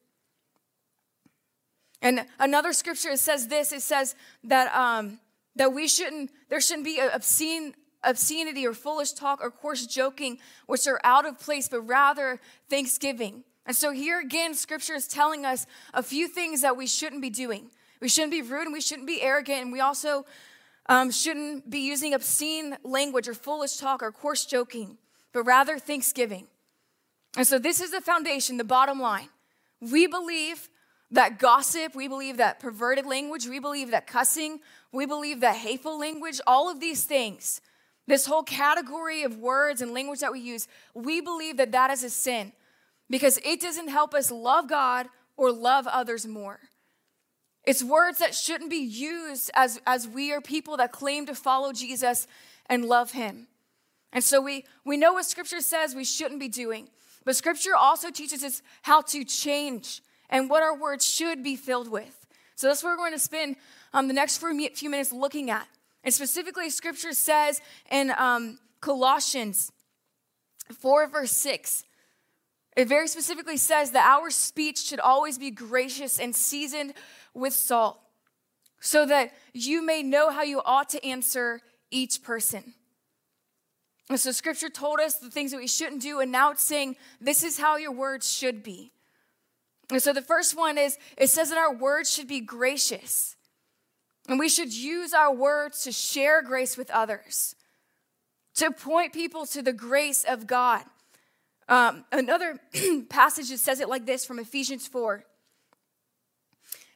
And 2.02 2.26
another 2.38 2.74
scripture 2.74 3.16
says 3.16 3.48
this 3.48 3.72
it 3.72 3.80
says 3.80 4.14
that 4.44 4.74
um, 4.74 5.20
that 5.56 5.72
we 5.72 5.88
shouldn't, 5.88 6.30
there 6.48 6.60
shouldn't 6.60 6.84
be 6.84 6.98
obscene, 6.98 7.74
obscenity 8.02 8.66
or 8.66 8.72
foolish 8.72 9.12
talk 9.12 9.40
or 9.42 9.50
coarse 9.50 9.86
joking, 9.86 10.38
which 10.66 10.86
are 10.86 11.00
out 11.04 11.26
of 11.26 11.38
place, 11.38 11.68
but 11.68 11.82
rather 11.82 12.40
thanksgiving. 12.68 13.44
And 13.66 13.76
so 13.76 13.92
here 13.92 14.20
again, 14.20 14.54
scripture 14.54 14.94
is 14.94 15.06
telling 15.06 15.44
us 15.44 15.66
a 15.94 16.02
few 16.02 16.26
things 16.26 16.62
that 16.62 16.76
we 16.76 16.86
shouldn't 16.86 17.22
be 17.22 17.30
doing. 17.30 17.70
We 18.00 18.08
shouldn't 18.08 18.32
be 18.32 18.42
rude 18.42 18.64
and 18.64 18.72
we 18.72 18.80
shouldn't 18.80 19.06
be 19.06 19.22
arrogant, 19.22 19.62
and 19.62 19.72
we 19.72 19.80
also 19.80 20.26
um, 20.86 21.10
shouldn't 21.10 21.70
be 21.70 21.78
using 21.78 22.14
obscene 22.14 22.76
language 22.82 23.28
or 23.28 23.34
foolish 23.34 23.76
talk 23.76 24.02
or 24.02 24.10
coarse 24.10 24.44
joking, 24.44 24.98
but 25.32 25.44
rather 25.44 25.78
thanksgiving. 25.78 26.48
And 27.36 27.46
so 27.46 27.58
this 27.58 27.80
is 27.80 27.92
the 27.92 28.00
foundation, 28.00 28.56
the 28.56 28.64
bottom 28.64 29.00
line. 29.00 29.28
We 29.80 30.06
believe 30.06 30.68
that 31.12 31.38
gossip, 31.38 31.94
we 31.94 32.08
believe 32.08 32.38
that 32.38 32.58
perverted 32.58 33.06
language, 33.06 33.46
we 33.46 33.58
believe 33.58 33.90
that 33.90 34.06
cussing, 34.06 34.60
we 34.92 35.06
believe 35.06 35.40
that 35.40 35.56
hateful 35.56 35.98
language, 35.98 36.40
all 36.46 36.70
of 36.70 36.80
these 36.80 37.04
things, 37.04 37.60
this 38.06 38.26
whole 38.26 38.42
category 38.42 39.22
of 39.22 39.36
words 39.36 39.80
and 39.80 39.92
language 39.92 40.20
that 40.20 40.32
we 40.32 40.40
use, 40.40 40.66
we 40.94 41.20
believe 41.20 41.58
that 41.58 41.72
that 41.72 41.90
is 41.90 42.02
a 42.02 42.10
sin 42.10 42.52
because 43.10 43.38
it 43.44 43.60
doesn't 43.60 43.88
help 43.88 44.14
us 44.14 44.30
love 44.30 44.68
God 44.68 45.06
or 45.36 45.52
love 45.52 45.86
others 45.86 46.26
more. 46.26 46.60
It's 47.64 47.84
words 47.84 48.18
that 48.18 48.34
shouldn't 48.34 48.70
be 48.70 48.76
used 48.76 49.50
as, 49.54 49.80
as 49.86 50.08
we 50.08 50.32
are 50.32 50.40
people 50.40 50.78
that 50.78 50.92
claim 50.92 51.26
to 51.26 51.34
follow 51.34 51.72
Jesus 51.72 52.26
and 52.66 52.86
love 52.86 53.12
him. 53.12 53.48
And 54.12 54.24
so 54.24 54.40
we, 54.40 54.64
we 54.84 54.96
know 54.96 55.12
what 55.12 55.26
scripture 55.26 55.60
says 55.60 55.94
we 55.94 56.04
shouldn't 56.04 56.40
be 56.40 56.48
doing, 56.48 56.88
but 57.24 57.36
scripture 57.36 57.76
also 57.76 58.10
teaches 58.10 58.42
us 58.42 58.62
how 58.82 59.02
to 59.02 59.24
change 59.24 60.00
and 60.32 60.48
what 60.50 60.62
our 60.62 60.76
words 60.76 61.06
should 61.06 61.44
be 61.44 61.54
filled 61.54 61.88
with. 61.88 62.26
So 62.56 62.66
that's 62.66 62.82
what 62.82 62.90
we're 62.90 62.96
going 62.96 63.12
to 63.12 63.18
spend 63.18 63.56
um, 63.92 64.08
the 64.08 64.14
next 64.14 64.38
few 64.38 64.90
minutes 64.90 65.12
looking 65.12 65.50
at. 65.50 65.68
And 66.02 66.12
specifically, 66.12 66.70
scripture 66.70 67.12
says 67.12 67.60
in 67.90 68.12
um, 68.16 68.58
Colossians 68.80 69.70
4, 70.76 71.06
verse 71.06 71.32
6, 71.32 71.84
it 72.76 72.88
very 72.88 73.06
specifically 73.06 73.58
says 73.58 73.90
that 73.90 74.06
our 74.06 74.30
speech 74.30 74.78
should 74.78 75.00
always 75.00 75.38
be 75.38 75.50
gracious 75.50 76.18
and 76.18 76.34
seasoned 76.34 76.94
with 77.34 77.52
salt, 77.52 78.00
so 78.80 79.04
that 79.06 79.32
you 79.52 79.84
may 79.84 80.02
know 80.02 80.30
how 80.30 80.42
you 80.42 80.62
ought 80.64 80.88
to 80.88 81.04
answer 81.04 81.60
each 81.90 82.22
person. 82.22 82.72
And 84.08 84.18
so, 84.18 84.32
scripture 84.32 84.70
told 84.70 85.00
us 85.00 85.16
the 85.16 85.30
things 85.30 85.52
that 85.52 85.58
we 85.58 85.68
shouldn't 85.68 86.00
do, 86.02 86.20
and 86.20 86.32
now 86.32 86.50
it's 86.50 86.64
saying 86.64 86.96
this 87.20 87.42
is 87.44 87.58
how 87.58 87.76
your 87.76 87.92
words 87.92 88.30
should 88.30 88.62
be. 88.62 88.92
And 89.92 90.02
so 90.02 90.14
the 90.14 90.22
first 90.22 90.56
one 90.56 90.78
is 90.78 90.98
it 91.18 91.28
says 91.28 91.50
that 91.50 91.58
our 91.58 91.74
words 91.74 92.12
should 92.12 92.26
be 92.26 92.40
gracious. 92.40 93.36
And 94.26 94.38
we 94.38 94.48
should 94.48 94.72
use 94.72 95.12
our 95.12 95.34
words 95.34 95.84
to 95.84 95.92
share 95.92 96.42
grace 96.42 96.78
with 96.78 96.90
others, 96.90 97.54
to 98.54 98.70
point 98.70 99.12
people 99.12 99.44
to 99.46 99.60
the 99.60 99.72
grace 99.72 100.24
of 100.24 100.46
God. 100.46 100.82
Um, 101.68 102.04
another 102.10 102.58
passage 103.10 103.50
that 103.50 103.58
says 103.58 103.80
it 103.80 103.88
like 103.88 104.06
this 104.06 104.24
from 104.24 104.38
Ephesians 104.38 104.86
4 104.86 105.24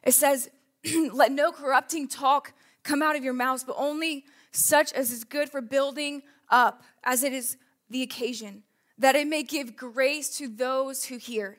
it 0.03 0.13
says, 0.13 0.49
Let 1.13 1.33
no 1.33 1.51
corrupting 1.51 2.07
talk 2.07 2.53
come 2.83 3.03
out 3.03 3.15
of 3.15 3.23
your 3.23 3.33
mouths, 3.33 3.63
but 3.63 3.75
only 3.77 4.23
such 4.51 4.93
as 4.93 5.11
is 5.11 5.23
good 5.23 5.49
for 5.49 5.61
building 5.61 6.23
up, 6.49 6.81
as 7.03 7.23
it 7.23 7.33
is 7.33 7.57
the 7.89 8.01
occasion, 8.01 8.63
that 8.97 9.15
it 9.15 9.27
may 9.27 9.43
give 9.43 9.75
grace 9.75 10.35
to 10.37 10.47
those 10.47 11.05
who 11.05 11.17
hear. 11.17 11.57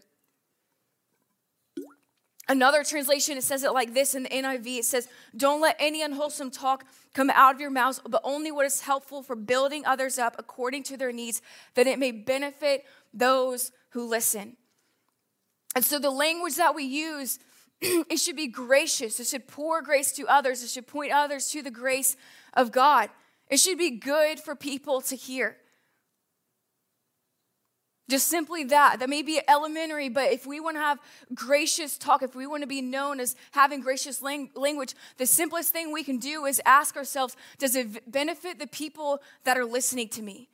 Another 2.50 2.82
translation, 2.82 3.36
it 3.36 3.44
says 3.44 3.62
it 3.62 3.72
like 3.72 3.92
this 3.92 4.14
in 4.14 4.22
the 4.22 4.28
NIV 4.30 4.78
it 4.78 4.84
says, 4.86 5.06
Don't 5.36 5.60
let 5.60 5.76
any 5.78 6.02
unwholesome 6.02 6.50
talk 6.50 6.84
come 7.12 7.30
out 7.30 7.54
of 7.54 7.60
your 7.60 7.70
mouths, 7.70 8.00
but 8.08 8.22
only 8.24 8.50
what 8.50 8.64
is 8.64 8.80
helpful 8.80 9.22
for 9.22 9.36
building 9.36 9.84
others 9.84 10.18
up 10.18 10.36
according 10.38 10.82
to 10.84 10.96
their 10.96 11.12
needs, 11.12 11.42
that 11.74 11.86
it 11.86 11.98
may 11.98 12.10
benefit 12.10 12.86
those 13.12 13.70
who 13.90 14.08
listen. 14.08 14.56
And 15.74 15.84
so 15.84 15.98
the 15.98 16.10
language 16.10 16.56
that 16.56 16.74
we 16.74 16.84
use, 16.84 17.38
it 17.80 18.18
should 18.18 18.36
be 18.36 18.46
gracious. 18.46 19.20
It 19.20 19.26
should 19.26 19.46
pour 19.46 19.82
grace 19.82 20.12
to 20.12 20.26
others. 20.26 20.62
It 20.62 20.70
should 20.70 20.86
point 20.86 21.12
others 21.12 21.50
to 21.50 21.62
the 21.62 21.70
grace 21.70 22.16
of 22.54 22.72
God. 22.72 23.10
It 23.48 23.58
should 23.58 23.78
be 23.78 23.90
good 23.90 24.40
for 24.40 24.54
people 24.54 25.02
to 25.02 25.16
hear. 25.16 25.56
Just 28.08 28.28
simply 28.28 28.64
that. 28.64 29.00
That 29.00 29.10
may 29.10 29.22
be 29.22 29.40
elementary, 29.46 30.08
but 30.08 30.32
if 30.32 30.46
we 30.46 30.60
want 30.60 30.76
to 30.76 30.80
have 30.80 30.98
gracious 31.34 31.98
talk, 31.98 32.22
if 32.22 32.34
we 32.34 32.46
want 32.46 32.62
to 32.62 32.66
be 32.66 32.80
known 32.80 33.20
as 33.20 33.36
having 33.52 33.80
gracious 33.80 34.22
language, 34.22 34.94
the 35.18 35.26
simplest 35.26 35.72
thing 35.72 35.92
we 35.92 36.02
can 36.02 36.18
do 36.18 36.46
is 36.46 36.60
ask 36.64 36.96
ourselves 36.96 37.36
Does 37.58 37.76
it 37.76 38.10
benefit 38.10 38.58
the 38.58 38.66
people 38.66 39.20
that 39.44 39.58
are 39.58 39.66
listening 39.66 40.08
to 40.10 40.22
me? 40.22 40.48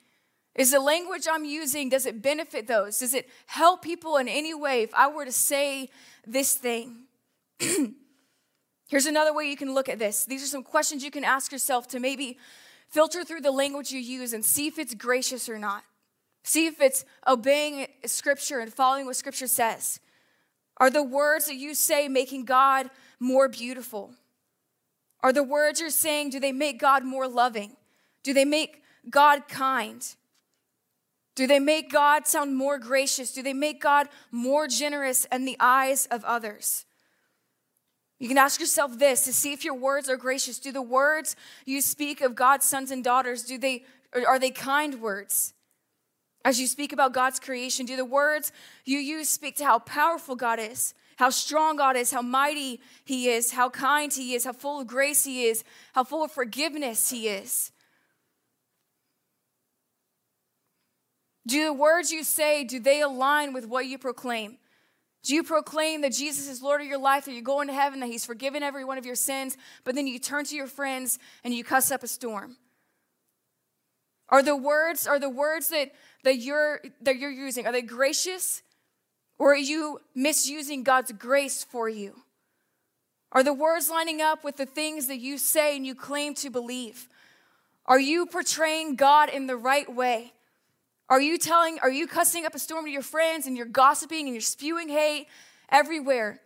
Is 0.56 0.70
the 0.70 0.80
language 0.80 1.26
I'm 1.30 1.44
using, 1.44 1.88
does 1.88 2.06
it 2.06 2.22
benefit 2.22 2.66
those? 2.66 2.98
Does 2.98 3.14
it 3.14 3.28
help 3.46 3.82
people 3.82 4.16
in 4.18 4.28
any 4.28 4.54
way 4.54 4.82
if 4.82 4.94
I 4.94 5.08
were 5.08 5.24
to 5.24 5.32
say 5.32 5.90
this 6.26 6.54
thing? 6.54 7.06
Here's 8.88 9.06
another 9.06 9.34
way 9.34 9.50
you 9.50 9.56
can 9.56 9.74
look 9.74 9.88
at 9.88 9.98
this. 9.98 10.24
These 10.24 10.44
are 10.44 10.46
some 10.46 10.62
questions 10.62 11.02
you 11.02 11.10
can 11.10 11.24
ask 11.24 11.50
yourself 11.50 11.88
to 11.88 11.98
maybe 11.98 12.38
filter 12.88 13.24
through 13.24 13.40
the 13.40 13.50
language 13.50 13.90
you 13.90 13.98
use 13.98 14.32
and 14.32 14.44
see 14.44 14.68
if 14.68 14.78
it's 14.78 14.94
gracious 14.94 15.48
or 15.48 15.58
not. 15.58 15.82
See 16.44 16.66
if 16.66 16.80
it's 16.80 17.04
obeying 17.26 17.86
Scripture 18.04 18.60
and 18.60 18.72
following 18.72 19.06
what 19.06 19.16
Scripture 19.16 19.46
says. 19.46 19.98
Are 20.76 20.90
the 20.90 21.02
words 21.02 21.46
that 21.46 21.56
you 21.56 21.74
say 21.74 22.06
making 22.06 22.44
God 22.44 22.90
more 23.18 23.48
beautiful? 23.48 24.12
Are 25.20 25.32
the 25.32 25.42
words 25.42 25.80
you're 25.80 25.88
saying, 25.88 26.30
do 26.30 26.38
they 26.38 26.52
make 26.52 26.78
God 26.78 27.02
more 27.02 27.26
loving? 27.26 27.76
Do 28.22 28.34
they 28.34 28.44
make 28.44 28.82
God 29.08 29.48
kind? 29.48 30.06
Do 31.34 31.46
they 31.46 31.58
make 31.58 31.90
God 31.90 32.26
sound 32.26 32.56
more 32.56 32.78
gracious? 32.78 33.32
Do 33.32 33.42
they 33.42 33.54
make 33.54 33.80
God 33.80 34.08
more 34.30 34.68
generous 34.68 35.24
in 35.32 35.46
the 35.46 35.56
eyes 35.58 36.06
of 36.10 36.24
others? 36.24 36.84
You 38.18 38.28
can 38.28 38.38
ask 38.38 38.60
yourself 38.60 38.98
this 38.98 39.24
to 39.24 39.32
see 39.32 39.54
if 39.54 39.64
your 39.64 39.74
words 39.74 40.10
are 40.10 40.16
gracious. 40.18 40.58
Do 40.58 40.72
the 40.72 40.82
words 40.82 41.36
you 41.64 41.80
speak 41.80 42.20
of 42.20 42.34
God's 42.34 42.66
sons 42.66 42.90
and 42.90 43.02
daughters, 43.02 43.44
do 43.44 43.56
they 43.56 43.84
are 44.14 44.38
they 44.38 44.50
kind 44.50 45.00
words? 45.00 45.53
As 46.44 46.60
you 46.60 46.66
speak 46.66 46.92
about 46.92 47.14
God's 47.14 47.40
creation, 47.40 47.86
do 47.86 47.96
the 47.96 48.04
words 48.04 48.52
you 48.84 48.98
use 48.98 49.28
speak 49.28 49.56
to 49.56 49.64
how 49.64 49.78
powerful 49.78 50.36
God 50.36 50.58
is, 50.60 50.92
how 51.16 51.30
strong 51.30 51.76
God 51.76 51.96
is, 51.96 52.10
how 52.10 52.20
mighty 52.20 52.80
He 53.04 53.28
is, 53.28 53.52
how 53.52 53.70
kind 53.70 54.12
He 54.12 54.34
is, 54.34 54.44
how 54.44 54.52
full 54.52 54.80
of 54.80 54.86
grace 54.86 55.24
He 55.24 55.46
is, 55.46 55.64
how 55.94 56.04
full 56.04 56.22
of 56.22 56.30
forgiveness 56.30 57.10
He 57.10 57.28
is? 57.28 57.72
Do 61.46 61.64
the 61.64 61.72
words 61.72 62.10
you 62.10 62.24
say, 62.24 62.64
do 62.64 62.78
they 62.78 63.00
align 63.00 63.52
with 63.52 63.66
what 63.66 63.86
you 63.86 63.98
proclaim? 63.98 64.58
Do 65.22 65.34
you 65.34 65.42
proclaim 65.42 66.02
that 66.02 66.12
Jesus 66.12 66.48
is 66.48 66.62
Lord 66.62 66.82
of 66.82 66.86
your 66.86 66.98
life, 66.98 67.24
that 67.24 67.32
you're 67.32 67.42
going 67.42 67.68
to 67.68 67.74
heaven, 67.74 68.00
that 68.00 68.10
He's 68.10 68.26
forgiven 68.26 68.62
every 68.62 68.84
one 68.84 68.98
of 68.98 69.06
your 69.06 69.14
sins, 69.14 69.56
but 69.82 69.94
then 69.94 70.06
you 70.06 70.18
turn 70.18 70.44
to 70.44 70.56
your 70.56 70.66
friends 70.66 71.18
and 71.42 71.54
you 71.54 71.64
cuss 71.64 71.90
up 71.90 72.02
a 72.02 72.06
storm? 72.06 72.56
Are 74.28 74.42
the 74.42 74.56
words, 74.56 75.06
are 75.06 75.18
the 75.18 75.28
words 75.28 75.68
that, 75.68 75.92
that 76.24 76.36
you're 76.36 76.80
that 77.02 77.18
you're 77.18 77.30
using, 77.30 77.66
are 77.66 77.72
they 77.72 77.82
gracious? 77.82 78.62
Or 79.38 79.52
are 79.52 79.56
you 79.56 80.00
misusing 80.14 80.84
God's 80.84 81.12
grace 81.12 81.64
for 81.64 81.88
you? 81.88 82.22
Are 83.32 83.42
the 83.42 83.52
words 83.52 83.90
lining 83.90 84.20
up 84.20 84.44
with 84.44 84.56
the 84.56 84.66
things 84.66 85.08
that 85.08 85.18
you 85.18 85.38
say 85.38 85.76
and 85.76 85.84
you 85.84 85.94
claim 85.94 86.34
to 86.34 86.50
believe? 86.50 87.08
Are 87.86 87.98
you 87.98 88.26
portraying 88.26 88.94
God 88.94 89.28
in 89.28 89.46
the 89.46 89.56
right 89.56 89.92
way? 89.92 90.32
Are 91.08 91.20
you 91.20 91.36
telling, 91.36 91.78
are 91.80 91.90
you 91.90 92.06
cussing 92.06 92.46
up 92.46 92.54
a 92.54 92.58
storm 92.58 92.86
to 92.86 92.90
your 92.90 93.02
friends 93.02 93.46
and 93.46 93.56
you're 93.56 93.66
gossiping 93.66 94.26
and 94.26 94.34
you're 94.34 94.40
spewing 94.40 94.88
hate 94.88 95.26
everywhere? 95.68 96.40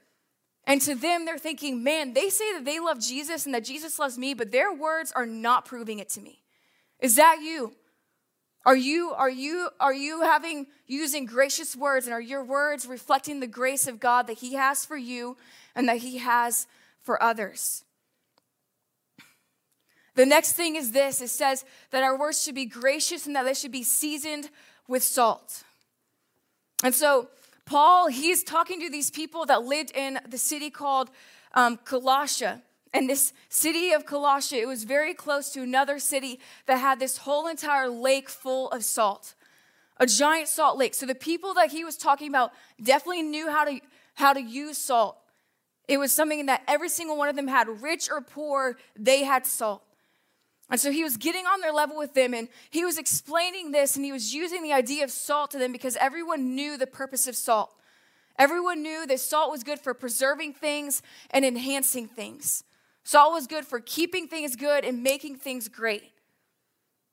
And 0.64 0.80
to 0.82 0.94
them, 0.94 1.25
they're 1.25 1.38
thinking, 1.38 1.85
man, 1.85 2.12
they 2.12 2.28
say 2.28 2.52
that 2.54 2.64
they 2.64 2.80
love 2.80 3.00
Jesus 3.00 3.47
and 3.47 3.54
that 3.54 3.64
Jesus 3.64 3.99
loves 3.99 4.18
me, 4.18 4.35
but 4.35 4.50
their 4.50 4.73
words 4.73 5.12
are 5.12 5.26
not 5.26 5.64
proving 5.64 5.99
it 5.99 6.08
to 6.11 6.20
me. 6.20 6.42
Is 7.00 7.16
that 7.16 7.40
you? 7.42 7.72
Are 8.66 8.76
you 8.76 9.12
are 9.12 9.30
you 9.30 9.70
are 9.80 9.94
you 9.94 10.22
having 10.22 10.66
using 10.86 11.24
gracious 11.24 11.74
words 11.74 12.06
and 12.06 12.12
are 12.12 12.20
your 12.20 12.44
words 12.44 12.86
reflecting 12.86 13.40
the 13.40 13.46
grace 13.46 13.86
of 13.86 14.00
God 14.00 14.26
that 14.26 14.38
he 14.38 14.54
has 14.54 14.84
for 14.84 14.96
you 14.96 15.36
and 15.74 15.88
that 15.88 15.98
he 15.98 16.18
has 16.18 16.66
for 17.02 17.22
others? 17.22 17.84
The 20.16 20.26
next 20.26 20.54
thing 20.54 20.74
is 20.74 20.90
this 20.90 21.20
it 21.20 21.28
says 21.28 21.64
that 21.92 22.02
our 22.02 22.18
words 22.18 22.42
should 22.42 22.56
be 22.56 22.66
gracious 22.66 23.26
and 23.26 23.36
that 23.36 23.44
they 23.44 23.54
should 23.54 23.72
be 23.72 23.84
seasoned 23.84 24.50
with 24.88 25.02
salt. 25.02 25.62
And 26.82 26.94
so, 26.94 27.28
Paul, 27.64 28.08
he's 28.08 28.42
talking 28.42 28.80
to 28.80 28.90
these 28.90 29.10
people 29.10 29.46
that 29.46 29.64
lived 29.64 29.92
in 29.94 30.18
the 30.28 30.38
city 30.38 30.70
called 30.70 31.10
um, 31.54 31.76
Colossia. 31.78 32.62
And 32.92 33.09
this 33.09 33.33
city 33.49 33.92
of 33.92 34.07
Colossia, 34.07 34.59
it 34.59 34.66
was 34.66 34.85
very 34.85 35.14
close 35.14 35.50
to 35.50 35.62
another 35.62 35.99
city 35.99 36.40
that 36.66 36.78
had 36.78 36.99
this 36.99 37.18
whole 37.18 37.47
entire 37.47 37.88
lake 37.88 38.28
full 38.28 38.71
of 38.71 38.85
salt, 38.85 39.35
a 39.99 40.07
giant 40.07 40.49
salt 40.49 40.78
lake. 40.78 40.95
So 40.95 41.04
the 41.04 41.14
people 41.14 41.54
that 41.54 41.71
he 41.71 41.85
was 41.85 41.97
talking 41.97 42.28
about 42.28 42.52
definitely 42.83 43.23
knew 43.23 43.50
how 43.50 43.64
to, 43.64 43.80
how 44.14 44.33
to 44.33 44.40
use 44.40 44.78
salt. 44.78 45.18
It 45.87 45.99
was 45.99 46.12
something 46.12 46.47
that 46.47 46.62
every 46.66 46.88
single 46.88 47.16
one 47.16 47.28
of 47.28 47.37
them 47.37 47.49
had, 47.49 47.83
rich 47.83 48.11
or 48.11 48.21
poor, 48.21 48.76
they 48.97 49.25
had 49.25 49.47
salt. 49.47 49.83
And 50.71 50.78
so 50.78 50.90
he 50.90 51.02
was 51.02 51.16
getting 51.16 51.47
on 51.47 51.61
their 51.61 51.73
level 51.73 51.97
with 51.97 52.12
them 52.12 52.35
and 52.35 52.49
he 52.71 52.85
was 52.85 52.99
explaining 52.99 53.73
this 53.73 53.97
and 53.97 54.04
he 54.04 54.12
was 54.12 54.35
using 54.35 54.62
the 54.62 54.73
idea 54.73 55.02
of 55.02 55.11
salt 55.11 55.50
to 55.52 55.59
them 55.59 55.73
because 55.73 55.97
everyone 55.97 56.54
knew 56.54 56.76
the 56.76 56.87
purpose 56.87 57.26
of 57.26 57.37
salt. 57.37 57.75
Everyone 58.38 58.83
knew 58.83 59.07
that 59.07 59.18
salt 59.18 59.50
was 59.50 59.64
good 59.64 59.80
for 59.80 59.95
preserving 59.95 60.52
things 60.52 61.02
and 61.30 61.45
enhancing 61.45 62.07
things. 62.07 62.64
Salt 63.08 63.32
was 63.32 63.46
good 63.46 63.64
for 63.64 63.80
keeping 63.80 64.28
things 64.28 64.54
good 64.54 64.84
and 64.84 65.02
making 65.02 65.36
things 65.36 65.66
great. 65.66 66.12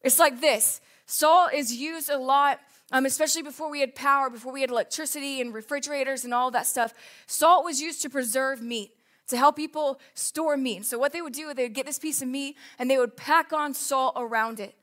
It's 0.02 0.20
like 0.20 0.42
this 0.42 0.82
salt 1.06 1.54
is 1.54 1.74
used 1.74 2.10
a 2.10 2.18
lot, 2.18 2.60
um, 2.92 3.06
especially 3.06 3.44
before 3.44 3.72
we 3.72 3.80
had 3.80 3.96
power, 3.96 4.30
before 4.30 4.52
we 4.52 4.60
had 4.60 4.70
electricity 4.70 5.40
and 5.40 5.54
refrigerators 5.54 6.26
and 6.26 6.34
all 6.34 6.52
that 6.52 6.68
stuff. 6.68 6.94
Salt 7.28 7.64
was 7.64 7.80
used 7.80 8.02
to 8.02 8.10
preserve 8.10 8.62
meat 8.62 8.92
to 9.30 9.38
help 9.38 9.56
people 9.56 10.02
store 10.16 10.58
meat. 10.58 10.86
So, 10.86 11.00
what 11.00 11.14
they 11.14 11.22
would 11.22 11.32
do, 11.32 11.48
is 11.48 11.56
they 11.56 11.64
would 11.64 11.74
get 11.74 11.86
this 11.86 11.98
piece 11.98 12.22
of 12.22 12.28
meat 12.28 12.58
and 12.78 12.92
they 12.92 12.98
would 12.98 13.16
pack 13.16 13.54
on 13.54 13.74
salt 13.74 14.16
around 14.18 14.60
it. 14.60 14.76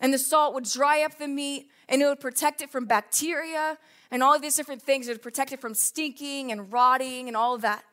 And 0.00 0.14
the 0.14 0.18
salt 0.18 0.54
would 0.54 0.64
dry 0.64 1.02
up 1.02 1.18
the 1.18 1.28
meat 1.28 1.68
and 1.90 2.00
it 2.00 2.06
would 2.06 2.20
protect 2.20 2.62
it 2.62 2.70
from 2.70 2.86
bacteria 2.86 3.76
and 4.10 4.22
all 4.22 4.34
of 4.34 4.40
these 4.40 4.56
different 4.56 4.80
things. 4.80 5.08
It 5.08 5.12
would 5.12 5.22
protect 5.22 5.52
it 5.52 5.60
from 5.60 5.74
stinking 5.74 6.50
and 6.50 6.72
rotting 6.72 7.28
and 7.28 7.36
all 7.36 7.54
of 7.54 7.60
that. 7.60 7.84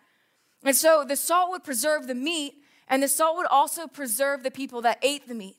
And 0.63 0.73
so, 0.73 1.03
the 1.05 1.17
salt 1.17 1.49
would 1.51 1.65
preserve 1.65 2.07
the 2.07 2.15
meat 2.15 2.59
and 2.91 3.01
the 3.01 3.07
salt 3.07 3.37
would 3.37 3.47
also 3.47 3.87
preserve 3.87 4.43
the 4.43 4.51
people 4.51 4.81
that 4.81 4.99
ate 5.01 5.27
the 5.27 5.33
meat. 5.33 5.55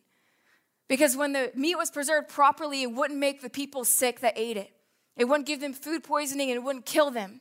Because 0.87 1.17
when 1.17 1.33
the 1.33 1.51
meat 1.55 1.77
was 1.77 1.91
preserved 1.91 2.29
properly, 2.29 2.83
it 2.83 2.93
wouldn't 2.93 3.19
make 3.19 3.41
the 3.41 3.49
people 3.49 3.85
sick 3.85 4.21
that 4.21 4.35
ate 4.37 4.59
it. 4.59 4.71
It 5.17 5.25
wouldn't 5.25 5.47
give 5.47 5.61
them 5.61 5.73
food 5.73 6.05
poisoning 6.05 6.51
and 6.51 6.59
it 6.59 6.63
wouldn't 6.63 6.85
kill 6.85 7.11
them. 7.11 7.41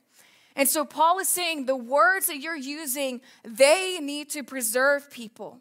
And 0.56 0.66
so 0.66 0.86
Paul 0.86 1.18
is 1.18 1.28
saying 1.28 1.66
the 1.66 1.76
words 1.76 2.26
that 2.26 2.38
you're 2.38 2.56
using, 2.56 3.20
they 3.44 3.98
need 4.00 4.30
to 4.30 4.42
preserve 4.42 5.10
people. 5.10 5.60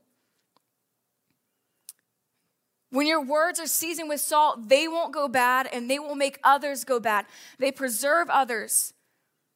When 2.90 3.08
your 3.08 3.22
words 3.22 3.60
are 3.60 3.68
seasoned 3.68 4.08
with 4.08 4.22
salt, 4.22 4.70
they 4.70 4.88
won't 4.88 5.14
go 5.14 5.28
bad 5.28 5.68
and 5.72 5.90
they 5.90 6.00
will 6.00 6.16
make 6.16 6.40
others 6.44 6.86
go 6.86 7.02
bad. 7.02 7.26
They 7.60 7.72
preserve 7.72 8.30
others, 8.30 8.94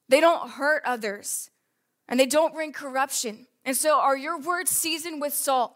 they 0.08 0.20
don't 0.20 0.50
hurt 0.52 0.82
others, 0.84 1.50
and 2.08 2.20
they 2.20 2.26
don't 2.26 2.52
bring 2.52 2.72
corruption. 2.72 3.46
And 3.66 3.76
so, 3.76 4.00
are 4.00 4.16
your 4.16 4.38
words 4.38 4.70
seasoned 4.70 5.20
with 5.20 5.34
salt? 5.34 5.74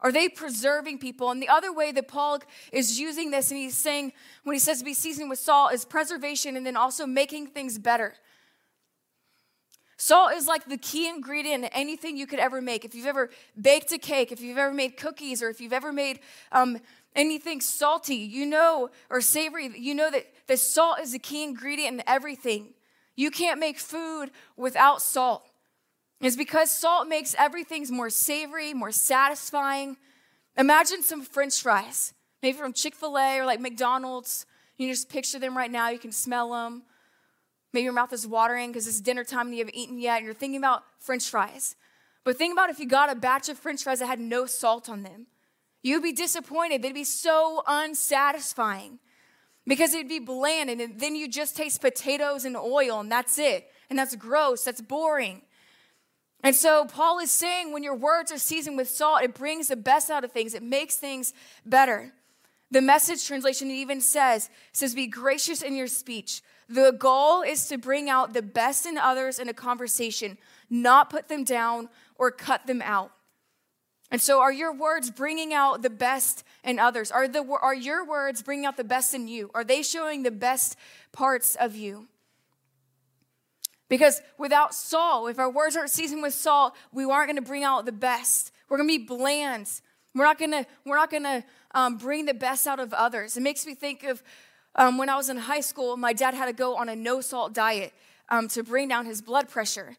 Are 0.00 0.12
they 0.12 0.28
preserving 0.28 0.98
people? 0.98 1.30
And 1.30 1.40
the 1.40 1.48
other 1.48 1.72
way 1.72 1.90
that 1.90 2.06
Paul 2.06 2.40
is 2.72 3.00
using 3.00 3.30
this, 3.30 3.50
and 3.50 3.58
he's 3.58 3.76
saying, 3.76 4.12
when 4.44 4.54
he 4.54 4.60
says 4.60 4.80
to 4.80 4.84
be 4.84 4.92
seasoned 4.94 5.30
with 5.30 5.38
salt, 5.38 5.72
is 5.72 5.86
preservation 5.86 6.56
and 6.56 6.66
then 6.66 6.76
also 6.76 7.06
making 7.06 7.46
things 7.46 7.78
better. 7.78 8.14
Salt 9.96 10.32
is 10.34 10.46
like 10.46 10.66
the 10.66 10.76
key 10.76 11.08
ingredient 11.08 11.64
in 11.64 11.70
anything 11.70 12.16
you 12.16 12.26
could 12.26 12.40
ever 12.40 12.60
make. 12.60 12.84
If 12.84 12.94
you've 12.94 13.06
ever 13.06 13.30
baked 13.58 13.92
a 13.92 13.98
cake, 13.98 14.30
if 14.32 14.40
you've 14.40 14.58
ever 14.58 14.74
made 14.74 14.96
cookies, 14.96 15.42
or 15.42 15.48
if 15.48 15.60
you've 15.60 15.72
ever 15.72 15.92
made 15.92 16.18
um, 16.50 16.80
anything 17.14 17.60
salty, 17.60 18.16
you 18.16 18.44
know, 18.44 18.90
or 19.08 19.20
savory, 19.20 19.70
you 19.78 19.94
know 19.94 20.10
that 20.10 20.26
the 20.48 20.56
salt 20.56 20.98
is 21.00 21.12
the 21.12 21.18
key 21.18 21.44
ingredient 21.44 21.94
in 21.94 22.02
everything. 22.06 22.74
You 23.14 23.30
can't 23.30 23.60
make 23.60 23.78
food 23.78 24.32
without 24.56 25.00
salt. 25.00 25.46
It's 26.22 26.36
because 26.36 26.70
salt 26.70 27.08
makes 27.08 27.34
everything 27.36 27.84
more 27.90 28.08
savory, 28.08 28.72
more 28.72 28.92
satisfying. 28.92 29.96
Imagine 30.56 31.02
some 31.02 31.22
french 31.22 31.60
fries, 31.60 32.14
maybe 32.44 32.56
from 32.56 32.72
Chick 32.72 32.94
fil 32.94 33.18
A 33.18 33.40
or 33.40 33.44
like 33.44 33.60
McDonald's. 33.60 34.46
You 34.78 34.88
just 34.88 35.08
picture 35.08 35.40
them 35.40 35.56
right 35.56 35.70
now, 35.70 35.88
you 35.88 35.98
can 35.98 36.12
smell 36.12 36.52
them. 36.52 36.84
Maybe 37.72 37.84
your 37.84 37.92
mouth 37.92 38.12
is 38.12 38.24
watering 38.24 38.70
because 38.70 38.86
it's 38.86 39.00
dinner 39.00 39.24
time 39.24 39.46
and 39.48 39.56
you 39.56 39.62
haven't 39.62 39.74
eaten 39.74 39.98
yet 39.98 40.18
and 40.18 40.24
you're 40.24 40.34
thinking 40.34 40.58
about 40.58 40.84
french 41.00 41.28
fries. 41.28 41.74
But 42.22 42.38
think 42.38 42.52
about 42.52 42.70
if 42.70 42.78
you 42.78 42.86
got 42.86 43.10
a 43.10 43.16
batch 43.16 43.48
of 43.48 43.58
french 43.58 43.82
fries 43.82 43.98
that 43.98 44.06
had 44.06 44.20
no 44.20 44.46
salt 44.46 44.88
on 44.88 45.02
them. 45.02 45.26
You'd 45.82 46.04
be 46.04 46.12
disappointed. 46.12 46.82
They'd 46.82 46.94
be 46.94 47.02
so 47.02 47.64
unsatisfying 47.66 49.00
because 49.66 49.92
it'd 49.92 50.08
be 50.08 50.20
bland 50.20 50.70
and 50.70 51.00
then 51.00 51.16
you 51.16 51.26
just 51.26 51.56
taste 51.56 51.80
potatoes 51.80 52.44
and 52.44 52.56
oil 52.56 53.00
and 53.00 53.10
that's 53.10 53.38
it. 53.38 53.68
And 53.90 53.98
that's 53.98 54.14
gross, 54.14 54.62
that's 54.62 54.80
boring. 54.80 55.42
And 56.42 56.56
so 56.56 56.86
Paul 56.86 57.20
is 57.20 57.30
saying 57.30 57.72
when 57.72 57.82
your 57.82 57.94
words 57.94 58.32
are 58.32 58.38
seasoned 58.38 58.76
with 58.76 58.88
salt, 58.88 59.22
it 59.22 59.34
brings 59.34 59.68
the 59.68 59.76
best 59.76 60.10
out 60.10 60.24
of 60.24 60.32
things, 60.32 60.54
it 60.54 60.62
makes 60.62 60.96
things 60.96 61.32
better. 61.64 62.12
The 62.70 62.80
message 62.80 63.26
translation 63.26 63.70
even 63.70 64.00
says, 64.00 64.48
says, 64.72 64.94
be 64.94 65.06
gracious 65.06 65.62
in 65.62 65.76
your 65.76 65.86
speech. 65.86 66.42
The 66.68 66.92
goal 66.92 67.42
is 67.42 67.68
to 67.68 67.76
bring 67.76 68.08
out 68.08 68.32
the 68.32 68.40
best 68.40 68.86
in 68.86 68.96
others 68.96 69.38
in 69.38 69.48
a 69.48 69.54
conversation, 69.54 70.38
not 70.70 71.10
put 71.10 71.28
them 71.28 71.44
down 71.44 71.90
or 72.16 72.30
cut 72.30 72.66
them 72.66 72.80
out. 72.82 73.12
And 74.10 74.20
so, 74.20 74.40
are 74.40 74.52
your 74.52 74.74
words 74.74 75.10
bringing 75.10 75.54
out 75.54 75.82
the 75.82 75.90
best 75.90 76.44
in 76.64 76.78
others? 76.78 77.10
Are, 77.10 77.26
the, 77.26 77.42
are 77.62 77.74
your 77.74 78.06
words 78.06 78.42
bringing 78.42 78.66
out 78.66 78.76
the 78.76 78.84
best 78.84 79.14
in 79.14 79.26
you? 79.26 79.50
Are 79.54 79.64
they 79.64 79.82
showing 79.82 80.22
the 80.22 80.30
best 80.30 80.76
parts 81.12 81.54
of 81.54 81.74
you? 81.76 82.08
Because 83.92 84.22
without 84.38 84.74
salt, 84.74 85.28
if 85.28 85.38
our 85.38 85.50
words 85.50 85.76
aren't 85.76 85.90
seasoned 85.90 86.22
with 86.22 86.32
salt, 86.32 86.74
we 86.94 87.04
aren't 87.04 87.28
going 87.28 87.36
to 87.36 87.46
bring 87.46 87.62
out 87.62 87.84
the 87.84 87.92
best. 87.92 88.50
We're 88.70 88.78
going 88.78 88.88
to 88.88 88.98
be 88.98 89.04
bland. 89.04 89.68
We're 90.14 90.24
not 90.24 90.38
going 90.38 90.52
to. 90.52 90.64
We're 90.86 90.96
not 90.96 91.10
going 91.10 91.24
to 91.24 91.44
um, 91.72 91.98
bring 91.98 92.24
the 92.24 92.32
best 92.32 92.66
out 92.66 92.80
of 92.80 92.94
others. 92.94 93.36
It 93.36 93.42
makes 93.42 93.66
me 93.66 93.74
think 93.74 94.02
of 94.04 94.22
um, 94.76 94.96
when 94.96 95.10
I 95.10 95.16
was 95.16 95.28
in 95.28 95.36
high 95.36 95.60
school, 95.60 95.98
my 95.98 96.14
dad 96.14 96.32
had 96.32 96.46
to 96.46 96.54
go 96.54 96.74
on 96.76 96.88
a 96.88 96.96
no 96.96 97.20
salt 97.20 97.52
diet 97.52 97.92
um, 98.30 98.48
to 98.48 98.62
bring 98.62 98.88
down 98.88 99.04
his 99.04 99.20
blood 99.20 99.50
pressure. 99.50 99.98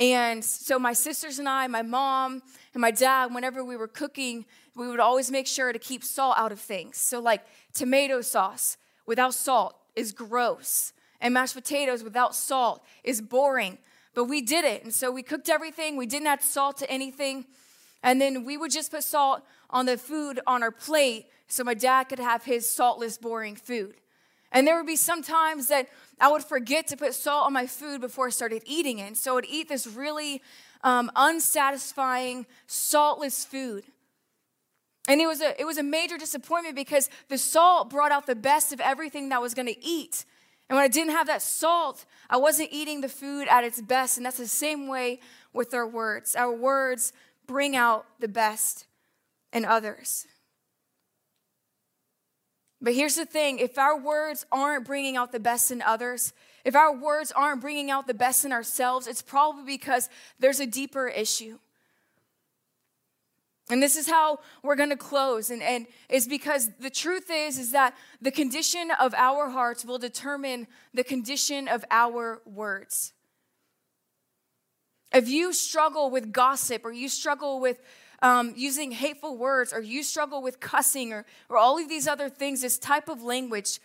And 0.00 0.44
so 0.44 0.76
my 0.80 0.92
sisters 0.92 1.38
and 1.38 1.48
I, 1.48 1.68
my 1.68 1.82
mom 1.82 2.42
and 2.74 2.80
my 2.80 2.90
dad, 2.90 3.32
whenever 3.32 3.62
we 3.62 3.76
were 3.76 3.86
cooking, 3.86 4.46
we 4.74 4.88
would 4.88 4.98
always 4.98 5.30
make 5.30 5.46
sure 5.46 5.72
to 5.72 5.78
keep 5.78 6.02
salt 6.02 6.34
out 6.38 6.50
of 6.50 6.58
things. 6.58 6.96
So, 6.96 7.20
like 7.20 7.42
tomato 7.72 8.20
sauce 8.20 8.78
without 9.06 9.32
salt 9.32 9.76
is 9.94 10.10
gross, 10.10 10.92
and 11.20 11.34
mashed 11.34 11.54
potatoes 11.54 12.02
without 12.02 12.34
salt 12.34 12.84
is 13.04 13.20
boring. 13.20 13.78
But 14.14 14.24
we 14.24 14.40
did 14.40 14.64
it. 14.64 14.82
And 14.84 14.92
so 14.92 15.10
we 15.10 15.22
cooked 15.22 15.48
everything, 15.48 15.96
we 15.96 16.06
didn't 16.06 16.26
add 16.26 16.42
salt 16.42 16.78
to 16.78 16.90
anything. 16.90 17.46
And 18.02 18.20
then 18.20 18.44
we 18.44 18.56
would 18.56 18.70
just 18.70 18.90
put 18.90 19.04
salt 19.04 19.42
on 19.70 19.86
the 19.86 19.98
food 19.98 20.40
on 20.46 20.62
our 20.62 20.70
plate 20.70 21.26
so 21.48 21.64
my 21.64 21.74
dad 21.74 22.04
could 22.04 22.18
have 22.18 22.44
his 22.44 22.68
saltless, 22.68 23.18
boring 23.18 23.56
food. 23.56 23.94
And 24.52 24.66
there 24.66 24.76
would 24.76 24.86
be 24.86 24.96
some 24.96 25.22
times 25.22 25.68
that 25.68 25.88
I 26.20 26.28
would 26.28 26.42
forget 26.42 26.86
to 26.88 26.96
put 26.96 27.14
salt 27.14 27.46
on 27.46 27.52
my 27.52 27.66
food 27.66 28.00
before 28.00 28.28
I 28.28 28.30
started 28.30 28.62
eating 28.64 28.98
it. 28.98 29.06
And 29.08 29.16
So 29.16 29.32
I 29.32 29.34
would 29.34 29.46
eat 29.46 29.68
this 29.68 29.86
really 29.86 30.42
um, 30.82 31.10
unsatisfying, 31.16 32.46
saltless 32.66 33.44
food. 33.44 33.84
And 35.06 35.20
it 35.20 35.26
was, 35.26 35.40
a, 35.40 35.58
it 35.60 35.64
was 35.64 35.78
a 35.78 35.82
major 35.82 36.18
disappointment 36.18 36.76
because 36.76 37.08
the 37.28 37.38
salt 37.38 37.90
brought 37.90 38.12
out 38.12 38.26
the 38.26 38.34
best 38.34 38.72
of 38.72 38.80
everything 38.80 39.30
that 39.30 39.36
I 39.36 39.38
was 39.38 39.54
going 39.54 39.66
to 39.66 39.84
eat. 39.84 40.24
And 40.68 40.76
when 40.76 40.84
I 40.84 40.88
didn't 40.88 41.12
have 41.12 41.26
that 41.28 41.42
salt, 41.42 42.04
I 42.28 42.36
wasn't 42.36 42.68
eating 42.72 43.00
the 43.00 43.08
food 43.08 43.48
at 43.48 43.64
its 43.64 43.80
best. 43.80 44.16
And 44.16 44.26
that's 44.26 44.36
the 44.36 44.46
same 44.46 44.86
way 44.86 45.20
with 45.52 45.72
our 45.72 45.86
words. 45.86 46.36
Our 46.36 46.52
words 46.52 47.12
bring 47.46 47.74
out 47.74 48.04
the 48.20 48.28
best 48.28 48.86
in 49.52 49.64
others. 49.64 50.26
But 52.80 52.94
here's 52.94 53.16
the 53.16 53.26
thing 53.26 53.58
if 53.58 53.78
our 53.78 53.98
words 53.98 54.46
aren't 54.52 54.86
bringing 54.86 55.16
out 55.16 55.32
the 55.32 55.40
best 55.40 55.70
in 55.70 55.82
others, 55.82 56.32
if 56.64 56.76
our 56.76 56.94
words 56.94 57.32
aren't 57.32 57.60
bringing 57.60 57.90
out 57.90 58.06
the 58.06 58.14
best 58.14 58.44
in 58.44 58.52
ourselves, 58.52 59.06
it's 59.06 59.22
probably 59.22 59.64
because 59.64 60.08
there's 60.38 60.60
a 60.60 60.66
deeper 60.66 61.08
issue. 61.08 61.58
And 63.70 63.82
this 63.82 63.96
is 63.96 64.08
how 64.08 64.40
we're 64.62 64.76
going 64.76 64.90
to 64.90 64.96
close. 64.96 65.50
And, 65.50 65.62
and 65.62 65.86
it's 66.08 66.26
because 66.26 66.70
the 66.80 66.90
truth 66.90 67.30
is, 67.30 67.58
is 67.58 67.72
that 67.72 67.94
the 68.20 68.30
condition 68.30 68.90
of 68.98 69.14
our 69.14 69.50
hearts 69.50 69.84
will 69.84 69.98
determine 69.98 70.66
the 70.94 71.04
condition 71.04 71.68
of 71.68 71.84
our 71.90 72.40
words. 72.46 73.12
If 75.12 75.28
you 75.28 75.52
struggle 75.52 76.10
with 76.10 76.32
gossip 76.32 76.84
or 76.84 76.92
you 76.92 77.08
struggle 77.08 77.60
with 77.60 77.82
um, 78.20 78.54
using 78.56 78.92
hateful 78.92 79.36
words 79.36 79.72
or 79.72 79.80
you 79.80 80.02
struggle 80.02 80.42
with 80.42 80.60
cussing 80.60 81.12
or, 81.12 81.24
or 81.48 81.56
all 81.56 81.78
of 81.78 81.88
these 81.88 82.08
other 82.08 82.28
things, 82.28 82.62
this 82.62 82.78
type 82.78 83.08
of 83.08 83.22
language, 83.22 83.80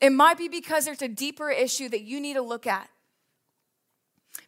it 0.00 0.10
might 0.10 0.38
be 0.38 0.48
because 0.48 0.84
there's 0.84 1.02
a 1.02 1.08
deeper 1.08 1.50
issue 1.50 1.88
that 1.88 2.02
you 2.02 2.20
need 2.20 2.34
to 2.34 2.42
look 2.42 2.66
at. 2.66 2.88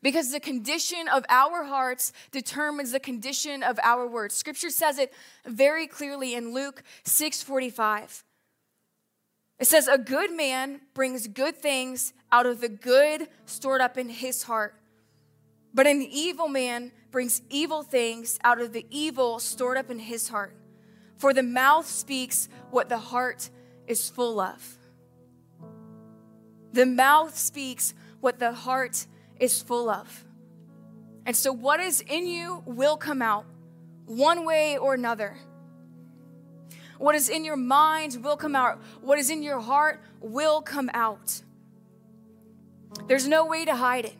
Because 0.02 0.32
the 0.32 0.40
condition 0.40 1.08
of 1.08 1.24
our 1.28 1.64
hearts 1.64 2.12
determines 2.30 2.92
the 2.92 3.00
condition 3.00 3.62
of 3.62 3.78
our 3.82 4.06
words. 4.06 4.34
Scripture 4.34 4.70
says 4.70 4.98
it 4.98 5.12
very 5.46 5.86
clearly 5.86 6.34
in 6.34 6.52
Luke 6.52 6.82
6:45. 7.04 8.22
It 9.58 9.66
says, 9.66 9.88
A 9.88 9.98
good 9.98 10.32
man 10.32 10.82
brings 10.94 11.28
good 11.28 11.56
things 11.56 12.12
out 12.30 12.46
of 12.46 12.60
the 12.60 12.68
good 12.68 13.28
stored 13.46 13.80
up 13.80 13.96
in 13.96 14.08
his 14.08 14.42
heart. 14.42 14.74
But 15.72 15.86
an 15.86 16.02
evil 16.02 16.48
man 16.48 16.92
brings 17.10 17.42
evil 17.50 17.82
things 17.82 18.38
out 18.44 18.60
of 18.60 18.72
the 18.72 18.86
evil 18.90 19.38
stored 19.38 19.76
up 19.76 19.90
in 19.90 19.98
his 19.98 20.28
heart. 20.28 20.54
For 21.16 21.32
the 21.32 21.42
mouth 21.42 21.86
speaks 21.86 22.48
what 22.70 22.88
the 22.88 22.98
heart 22.98 23.48
is 23.86 24.10
full 24.10 24.40
of. 24.40 24.78
The 26.72 26.86
mouth 26.86 27.36
speaks 27.38 27.94
what 28.20 28.38
the 28.38 28.52
heart 28.52 29.06
is 29.40 29.60
full 29.62 29.88
of. 29.88 30.24
And 31.24 31.36
so, 31.36 31.52
what 31.52 31.80
is 31.80 32.02
in 32.02 32.26
you 32.26 32.62
will 32.66 32.96
come 32.96 33.20
out 33.20 33.46
one 34.06 34.44
way 34.44 34.78
or 34.78 34.94
another. 34.94 35.36
What 36.98 37.14
is 37.14 37.28
in 37.28 37.44
your 37.44 37.56
mind 37.56 38.24
will 38.24 38.36
come 38.36 38.56
out. 38.56 38.80
What 39.02 39.18
is 39.18 39.28
in 39.30 39.42
your 39.42 39.60
heart 39.60 40.02
will 40.20 40.62
come 40.62 40.90
out. 40.94 41.42
There's 43.06 43.28
no 43.28 43.44
way 43.44 43.64
to 43.64 43.74
hide 43.74 44.06
it. 44.06 44.16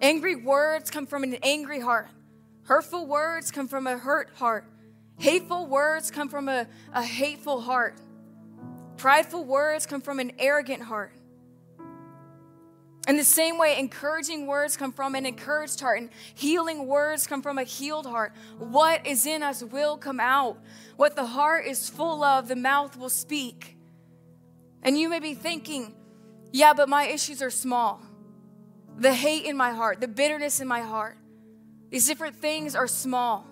Angry 0.00 0.34
words 0.34 0.90
come 0.90 1.06
from 1.06 1.22
an 1.22 1.36
angry 1.42 1.80
heart. 1.80 2.08
Hurtful 2.64 3.06
words 3.06 3.50
come 3.50 3.68
from 3.68 3.86
a 3.86 3.96
hurt 3.96 4.30
heart. 4.34 4.64
Hateful 5.18 5.66
words 5.66 6.10
come 6.10 6.28
from 6.28 6.48
a, 6.48 6.66
a 6.92 7.02
hateful 7.02 7.60
heart. 7.60 7.96
Prideful 8.96 9.44
words 9.44 9.86
come 9.86 10.00
from 10.00 10.20
an 10.20 10.32
arrogant 10.38 10.82
heart. 10.82 11.12
In 13.08 13.16
the 13.16 13.24
same 13.24 13.56
way, 13.56 13.78
encouraging 13.78 14.46
words 14.46 14.76
come 14.76 14.92
from 14.92 15.14
an 15.14 15.24
encouraged 15.24 15.80
heart, 15.80 15.98
and 15.98 16.10
healing 16.34 16.86
words 16.86 17.26
come 17.26 17.40
from 17.40 17.56
a 17.56 17.64
healed 17.64 18.04
heart. 18.04 18.34
What 18.58 19.06
is 19.06 19.24
in 19.24 19.42
us 19.42 19.62
will 19.62 19.96
come 19.96 20.20
out. 20.20 20.58
What 20.96 21.16
the 21.16 21.24
heart 21.24 21.64
is 21.64 21.88
full 21.88 22.22
of, 22.22 22.48
the 22.48 22.56
mouth 22.56 22.98
will 22.98 23.08
speak. 23.08 23.78
And 24.82 24.98
you 24.98 25.08
may 25.08 25.20
be 25.20 25.32
thinking, 25.32 25.94
yeah, 26.52 26.74
but 26.74 26.90
my 26.90 27.06
issues 27.06 27.40
are 27.40 27.50
small. 27.50 28.02
The 28.98 29.14
hate 29.14 29.46
in 29.46 29.56
my 29.56 29.70
heart, 29.70 30.02
the 30.02 30.08
bitterness 30.08 30.60
in 30.60 30.68
my 30.68 30.80
heart, 30.80 31.16
these 31.88 32.06
different 32.06 32.36
things 32.36 32.74
are 32.74 32.86
small. 32.86 33.46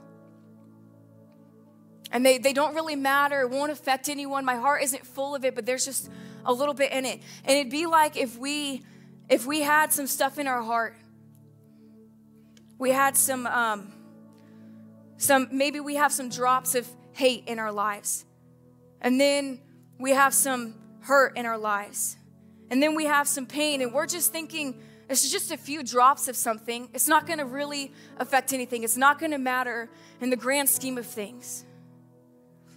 And 2.12 2.26
they, 2.26 2.36
they 2.36 2.52
don't 2.52 2.74
really 2.74 2.96
matter. 2.96 3.40
It 3.40 3.50
won't 3.50 3.72
affect 3.72 4.10
anyone. 4.10 4.44
My 4.44 4.56
heart 4.56 4.82
isn't 4.82 5.06
full 5.06 5.34
of 5.34 5.46
it, 5.46 5.54
but 5.54 5.64
there's 5.64 5.86
just 5.86 6.10
a 6.44 6.52
little 6.52 6.74
bit 6.74 6.92
in 6.92 7.06
it. 7.06 7.22
And 7.44 7.56
it'd 7.56 7.72
be 7.72 7.86
like 7.86 8.18
if 8.18 8.38
we 8.38 8.82
if 9.28 9.46
we 9.46 9.60
had 9.60 9.92
some 9.92 10.06
stuff 10.06 10.38
in 10.38 10.46
our 10.46 10.62
heart, 10.62 10.96
we 12.78 12.90
had 12.90 13.16
some, 13.16 13.46
um, 13.46 13.92
some 15.16 15.48
maybe 15.50 15.80
we 15.80 15.96
have 15.96 16.12
some 16.12 16.28
drops 16.28 16.74
of 16.74 16.88
hate 17.12 17.44
in 17.46 17.58
our 17.58 17.72
lives, 17.72 18.24
and 19.00 19.20
then 19.20 19.60
we 19.98 20.10
have 20.10 20.34
some 20.34 20.74
hurt 21.00 21.36
in 21.36 21.46
our 21.46 21.58
lives, 21.58 22.16
and 22.70 22.82
then 22.82 22.94
we 22.94 23.06
have 23.06 23.26
some 23.26 23.46
pain, 23.46 23.80
and 23.80 23.92
we're 23.92 24.06
just 24.06 24.32
thinking 24.32 24.80
it's 25.08 25.30
just 25.30 25.52
a 25.52 25.56
few 25.56 25.82
drops 25.82 26.26
of 26.28 26.36
something. 26.36 26.88
It's 26.92 27.06
not 27.06 27.26
going 27.26 27.38
to 27.38 27.44
really 27.44 27.92
affect 28.18 28.52
anything. 28.52 28.82
It's 28.82 28.96
not 28.96 29.20
going 29.20 29.30
to 29.30 29.38
matter 29.38 29.88
in 30.20 30.30
the 30.30 30.36
grand 30.36 30.68
scheme 30.68 30.98
of 30.98 31.06
things. 31.06 31.64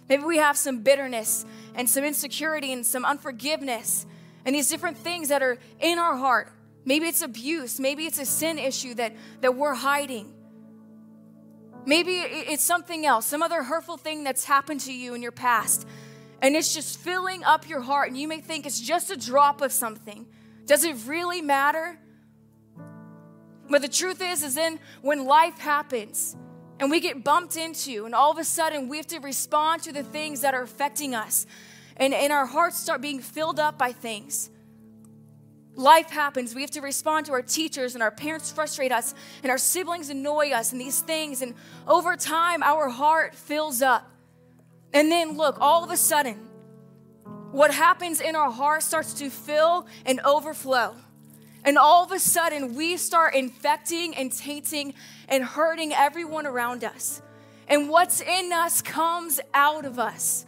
Maybe 0.08 0.22
we 0.22 0.38
have 0.38 0.56
some 0.56 0.82
bitterness 0.82 1.44
and 1.74 1.88
some 1.88 2.04
insecurity 2.04 2.72
and 2.72 2.86
some 2.86 3.04
unforgiveness 3.04 4.06
and 4.44 4.54
these 4.54 4.68
different 4.68 4.96
things 4.96 5.28
that 5.28 5.42
are 5.42 5.58
in 5.80 5.98
our 5.98 6.16
heart. 6.16 6.52
Maybe 6.84 7.06
it's 7.06 7.22
abuse, 7.22 7.78
maybe 7.78 8.06
it's 8.06 8.18
a 8.18 8.24
sin 8.24 8.58
issue 8.58 8.94
that, 8.94 9.14
that 9.42 9.54
we're 9.54 9.74
hiding. 9.74 10.32
Maybe 11.86 12.12
it's 12.12 12.64
something 12.64 13.06
else, 13.06 13.26
some 13.26 13.42
other 13.42 13.62
hurtful 13.62 13.96
thing 13.96 14.24
that's 14.24 14.44
happened 14.44 14.80
to 14.80 14.92
you 14.92 15.14
in 15.14 15.22
your 15.22 15.32
past. 15.32 15.86
And 16.42 16.56
it's 16.56 16.74
just 16.74 16.98
filling 16.98 17.44
up 17.44 17.68
your 17.68 17.80
heart, 17.80 18.08
and 18.08 18.18
you 18.18 18.28
may 18.28 18.40
think 18.40 18.66
it's 18.66 18.80
just 18.80 19.10
a 19.10 19.16
drop 19.16 19.60
of 19.60 19.72
something. 19.72 20.26
Does 20.66 20.84
it 20.84 20.96
really 21.06 21.42
matter? 21.42 21.98
But 23.68 23.82
the 23.82 23.88
truth 23.88 24.20
is, 24.22 24.42
is 24.42 24.54
then 24.54 24.80
when 25.00 25.26
life 25.26 25.58
happens 25.58 26.36
and 26.78 26.90
we 26.90 27.00
get 27.00 27.22
bumped 27.22 27.56
into, 27.56 28.04
and 28.04 28.14
all 28.14 28.30
of 28.30 28.38
a 28.38 28.44
sudden 28.44 28.88
we 28.88 28.96
have 28.96 29.06
to 29.08 29.20
respond 29.20 29.82
to 29.82 29.92
the 29.92 30.02
things 30.02 30.40
that 30.40 30.54
are 30.54 30.62
affecting 30.62 31.14
us 31.14 31.46
and, 32.00 32.14
and 32.14 32.32
our 32.32 32.46
hearts 32.46 32.78
start 32.78 33.02
being 33.02 33.20
filled 33.20 33.60
up 33.60 33.78
by 33.78 33.92
things. 33.92 34.50
Life 35.76 36.10
happens. 36.10 36.54
We 36.54 36.62
have 36.62 36.70
to 36.72 36.80
respond 36.80 37.26
to 37.26 37.32
our 37.32 37.42
teachers, 37.42 37.94
and 37.94 38.02
our 38.02 38.10
parents 38.10 38.50
frustrate 38.50 38.90
us, 38.90 39.14
and 39.42 39.52
our 39.52 39.58
siblings 39.58 40.10
annoy 40.10 40.50
us, 40.50 40.72
and 40.72 40.80
these 40.80 41.00
things. 41.00 41.42
And 41.42 41.54
over 41.86 42.16
time, 42.16 42.62
our 42.62 42.88
heart 42.88 43.34
fills 43.34 43.82
up. 43.82 44.10
And 44.92 45.12
then, 45.12 45.36
look, 45.36 45.58
all 45.60 45.84
of 45.84 45.90
a 45.90 45.96
sudden, 45.96 46.48
what 47.52 47.72
happens 47.72 48.20
in 48.20 48.34
our 48.34 48.50
heart 48.50 48.82
starts 48.82 49.14
to 49.14 49.30
fill 49.30 49.86
and 50.06 50.20
overflow. 50.20 50.96
And 51.64 51.76
all 51.76 52.04
of 52.04 52.12
a 52.12 52.18
sudden, 52.18 52.74
we 52.74 52.96
start 52.96 53.34
infecting 53.34 54.16
and 54.16 54.32
tainting 54.32 54.94
and 55.28 55.44
hurting 55.44 55.92
everyone 55.92 56.46
around 56.46 56.82
us. 56.82 57.20
And 57.68 57.88
what's 57.88 58.20
in 58.20 58.52
us 58.52 58.80
comes 58.80 59.38
out 59.52 59.84
of 59.84 59.98
us. 59.98 60.46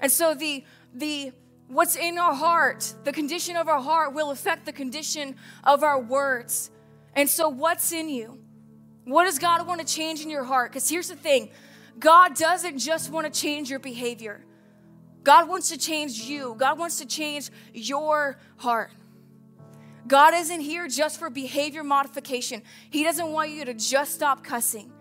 And 0.00 0.10
so 0.10 0.34
the 0.34 0.64
the 0.94 1.32
what's 1.68 1.96
in 1.96 2.18
our 2.18 2.34
heart, 2.34 2.94
the 3.04 3.12
condition 3.12 3.56
of 3.56 3.68
our 3.68 3.80
heart 3.80 4.14
will 4.14 4.30
affect 4.30 4.66
the 4.66 4.72
condition 4.72 5.36
of 5.64 5.82
our 5.82 6.00
words. 6.00 6.70
And 7.14 7.28
so 7.28 7.48
what's 7.48 7.92
in 7.92 8.08
you? 8.08 8.38
What 9.04 9.24
does 9.24 9.38
God 9.38 9.66
want 9.66 9.80
to 9.80 9.86
change 9.86 10.22
in 10.22 10.30
your 10.30 10.44
heart? 10.44 10.70
Because 10.70 10.88
here's 10.88 11.08
the 11.08 11.16
thing 11.16 11.50
God 11.98 12.34
doesn't 12.36 12.78
just 12.78 13.10
want 13.10 13.32
to 13.32 13.40
change 13.40 13.70
your 13.70 13.78
behavior, 13.78 14.44
God 15.22 15.48
wants 15.48 15.70
to 15.70 15.78
change 15.78 16.20
you. 16.20 16.54
God 16.58 16.78
wants 16.78 16.98
to 16.98 17.06
change 17.06 17.50
your 17.72 18.38
heart. 18.56 18.90
God 20.06 20.34
isn't 20.34 20.60
here 20.60 20.86
just 20.86 21.18
for 21.18 21.30
behavior 21.30 21.82
modification. 21.82 22.62
He 22.90 23.02
doesn't 23.02 23.32
want 23.32 23.50
you 23.50 23.64
to 23.64 23.74
just 23.74 24.14
stop 24.14 24.44
cussing. 24.44 24.92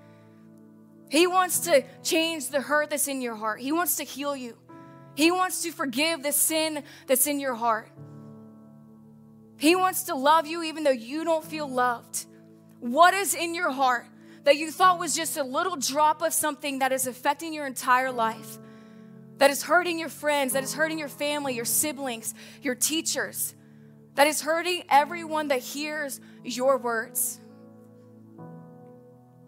He 1.09 1.27
wants 1.27 1.59
to 1.59 1.83
change 2.01 2.49
the 2.49 2.59
hurt 2.59 2.89
that's 2.89 3.07
in 3.07 3.21
your 3.21 3.35
heart. 3.35 3.59
He 3.59 3.71
wants 3.71 3.97
to 3.97 4.03
heal 4.03 4.35
you. 4.35 4.57
He 5.15 5.31
wants 5.31 5.63
to 5.63 5.71
forgive 5.71 6.23
the 6.23 6.31
sin 6.31 6.83
that's 7.07 7.25
in 7.25 7.39
your 7.39 7.55
heart. 7.55 7.89
He 9.57 9.75
wants 9.75 10.03
to 10.03 10.15
love 10.15 10.45
you 10.45 10.63
even 10.63 10.83
though 10.83 10.91
you 10.91 11.23
don't 11.23 11.43
feel 11.43 11.67
loved. 11.67 12.25
What 12.79 13.13
is 13.13 13.33
in 13.33 13.55
your 13.55 13.71
heart 13.71 14.05
that 14.43 14.57
you 14.57 14.69
thought 14.69 14.99
was 14.99 15.15
just 15.15 15.37
a 15.37 15.43
little 15.43 15.77
drop 15.77 16.21
of 16.21 16.33
something 16.33 16.79
that 16.79 16.91
is 16.91 17.07
affecting 17.07 17.53
your 17.53 17.65
entire 17.65 18.11
life? 18.11 18.57
That 19.37 19.49
is 19.49 19.63
hurting 19.63 19.99
your 19.99 20.09
friends, 20.09 20.53
that 20.53 20.63
is 20.63 20.73
hurting 20.73 20.99
your 20.99 21.09
family, 21.09 21.55
your 21.55 21.65
siblings, 21.65 22.33
your 22.61 22.75
teachers, 22.75 23.53
that 24.15 24.27
is 24.27 24.41
hurting 24.41 24.83
everyone 24.89 25.49
that 25.49 25.59
hears 25.59 26.21
your 26.43 26.77
words. 26.77 27.39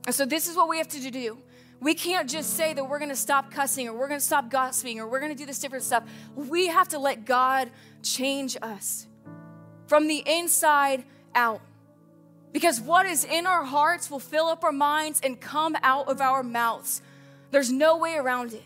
And 0.06 0.16
so, 0.16 0.26
this 0.26 0.48
is 0.48 0.56
what 0.56 0.70
we 0.70 0.78
have 0.78 0.88
to 0.90 1.12
do. 1.12 1.38
We 1.80 1.94
can't 1.94 2.30
just 2.30 2.54
say 2.54 2.74
that 2.74 2.90
we're 2.90 3.00
gonna 3.00 3.16
stop 3.16 3.52
cussing 3.52 3.88
or 3.88 3.94
we're 3.94 4.08
gonna 4.08 4.20
stop 4.20 4.50
gossiping 4.50 5.00
or 5.00 5.08
we're 5.08 5.20
gonna 5.20 5.36
do 5.36 5.46
this 5.46 5.60
different 5.60 5.84
stuff. 5.84 6.04
We 6.36 6.68
have 6.68 6.90
to 6.90 7.00
let 7.00 7.26
God 7.26 7.70
change 8.02 8.58
us 8.62 9.08
from 9.86 10.08
the 10.08 10.24
inside 10.26 11.04
out. 11.36 11.62
Because 12.52 12.82
what 12.82 13.06
is 13.06 13.24
in 13.24 13.46
our 13.46 13.64
hearts 13.64 14.10
will 14.10 14.20
fill 14.20 14.48
up 14.48 14.64
our 14.64 14.72
minds 14.72 15.22
and 15.24 15.40
come 15.40 15.76
out 15.84 16.08
of 16.08 16.22
our 16.22 16.42
mouths. 16.42 17.02
There's 17.52 17.72
no 17.72 17.98
way 17.98 18.16
around 18.16 18.54
it. 18.54 18.64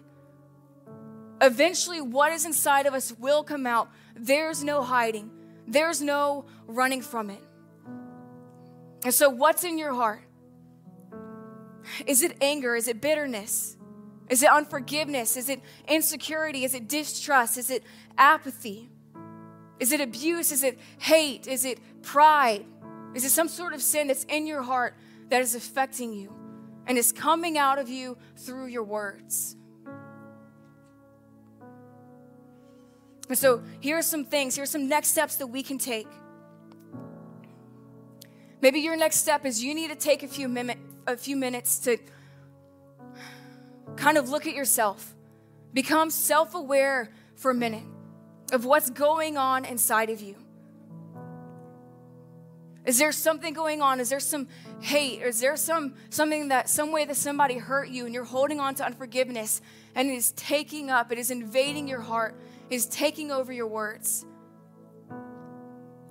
Eventually, 1.41 2.01
what 2.01 2.31
is 2.31 2.45
inside 2.45 2.85
of 2.85 2.93
us 2.93 3.11
will 3.17 3.43
come 3.43 3.65
out. 3.65 3.89
There's 4.15 4.63
no 4.63 4.83
hiding, 4.83 5.31
there's 5.67 6.01
no 6.01 6.45
running 6.67 7.01
from 7.01 7.29
it. 7.29 7.41
And 9.03 9.13
so, 9.13 9.29
what's 9.29 9.63
in 9.63 9.77
your 9.77 9.93
heart? 9.93 10.21
Is 12.05 12.21
it 12.21 12.37
anger? 12.41 12.75
Is 12.75 12.87
it 12.87 13.01
bitterness? 13.01 13.77
Is 14.29 14.43
it 14.43 14.49
unforgiveness? 14.49 15.35
Is 15.35 15.49
it 15.49 15.61
insecurity? 15.87 16.63
Is 16.63 16.73
it 16.73 16.87
distrust? 16.87 17.57
Is 17.57 17.69
it 17.69 17.83
apathy? 18.17 18.89
Is 19.79 19.91
it 19.91 19.99
abuse? 19.99 20.51
Is 20.51 20.63
it 20.63 20.79
hate? 20.99 21.47
Is 21.47 21.65
it 21.65 21.79
pride? 22.01 22.65
Is 23.13 23.25
it 23.25 23.31
some 23.31 23.47
sort 23.47 23.73
of 23.73 23.81
sin 23.81 24.07
that's 24.07 24.23
in 24.25 24.47
your 24.47 24.61
heart 24.61 24.95
that 25.29 25.41
is 25.41 25.55
affecting 25.55 26.13
you 26.13 26.33
and 26.87 26.97
is 26.97 27.11
coming 27.11 27.57
out 27.57 27.77
of 27.77 27.89
you 27.89 28.17
through 28.37 28.67
your 28.67 28.83
words? 28.83 29.55
And 33.27 33.37
so, 33.37 33.63
here 33.79 33.97
are 33.97 34.01
some 34.01 34.25
things, 34.25 34.55
here 34.55 34.63
are 34.63 34.67
some 34.67 34.89
next 34.89 35.09
steps 35.09 35.37
that 35.37 35.47
we 35.47 35.63
can 35.63 35.77
take. 35.77 36.07
Maybe 38.61 38.79
your 38.79 38.97
next 38.97 39.17
step 39.17 39.45
is 39.45 39.63
you 39.63 39.73
need 39.73 39.89
to 39.89 39.95
take 39.95 40.21
a 40.21 40.27
few, 40.27 40.47
mim- 40.47 40.90
a 41.07 41.17
few 41.17 41.35
minutes 41.35 41.79
to 41.79 41.97
kind 43.95 44.17
of 44.17 44.29
look 44.29 44.47
at 44.47 44.53
yourself, 44.53 45.13
become 45.73 46.09
self 46.09 46.55
aware 46.55 47.11
for 47.35 47.51
a 47.51 47.55
minute 47.55 47.83
of 48.51 48.65
what's 48.65 48.89
going 48.89 49.37
on 49.37 49.65
inside 49.65 50.09
of 50.09 50.21
you. 50.21 50.35
Is 52.83 52.97
there 52.97 53.11
something 53.11 53.53
going 53.53 53.81
on? 53.81 53.99
Is 53.99 54.09
there 54.09 54.19
some 54.19 54.47
hate? 54.79 55.21
Is 55.21 55.39
there 55.39 55.55
some 55.55 55.93
something 56.09 56.47
that 56.47 56.67
some 56.67 56.91
way 56.91 57.05
that 57.05 57.15
somebody 57.15 57.57
hurt 57.57 57.89
you 57.89 58.05
and 58.05 58.13
you're 58.13 58.23
holding 58.23 58.59
on 58.59 58.73
to 58.75 58.85
unforgiveness 58.85 59.61
and 59.93 60.09
it 60.09 60.15
is 60.15 60.31
taking 60.31 60.89
up, 60.89 61.11
it 61.11 61.19
is 61.19 61.29
invading 61.29 61.87
your 61.87 62.01
heart, 62.01 62.35
it 62.69 62.75
is 62.75 62.87
taking 62.87 63.31
over 63.31 63.53
your 63.53 63.67
words? 63.67 64.25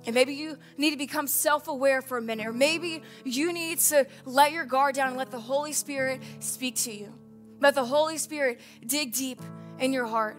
And 0.05 0.15
maybe 0.15 0.33
you 0.33 0.57
need 0.77 0.91
to 0.91 0.97
become 0.97 1.27
self 1.27 1.67
aware 1.67 2.01
for 2.01 2.17
a 2.17 2.21
minute, 2.21 2.47
or 2.47 2.53
maybe 2.53 3.03
you 3.23 3.53
need 3.53 3.79
to 3.79 4.07
let 4.25 4.51
your 4.51 4.65
guard 4.65 4.95
down 4.95 5.09
and 5.09 5.17
let 5.17 5.29
the 5.29 5.39
Holy 5.39 5.73
Spirit 5.73 6.21
speak 6.39 6.75
to 6.77 6.91
you. 6.91 7.13
Let 7.59 7.75
the 7.75 7.85
Holy 7.85 8.17
Spirit 8.17 8.59
dig 8.85 9.13
deep 9.13 9.39
in 9.79 9.93
your 9.93 10.07
heart. 10.07 10.37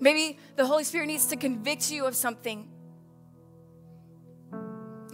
Maybe 0.00 0.38
the 0.56 0.66
Holy 0.66 0.84
Spirit 0.84 1.06
needs 1.06 1.26
to 1.26 1.36
convict 1.36 1.90
you 1.90 2.06
of 2.06 2.16
something. 2.16 2.68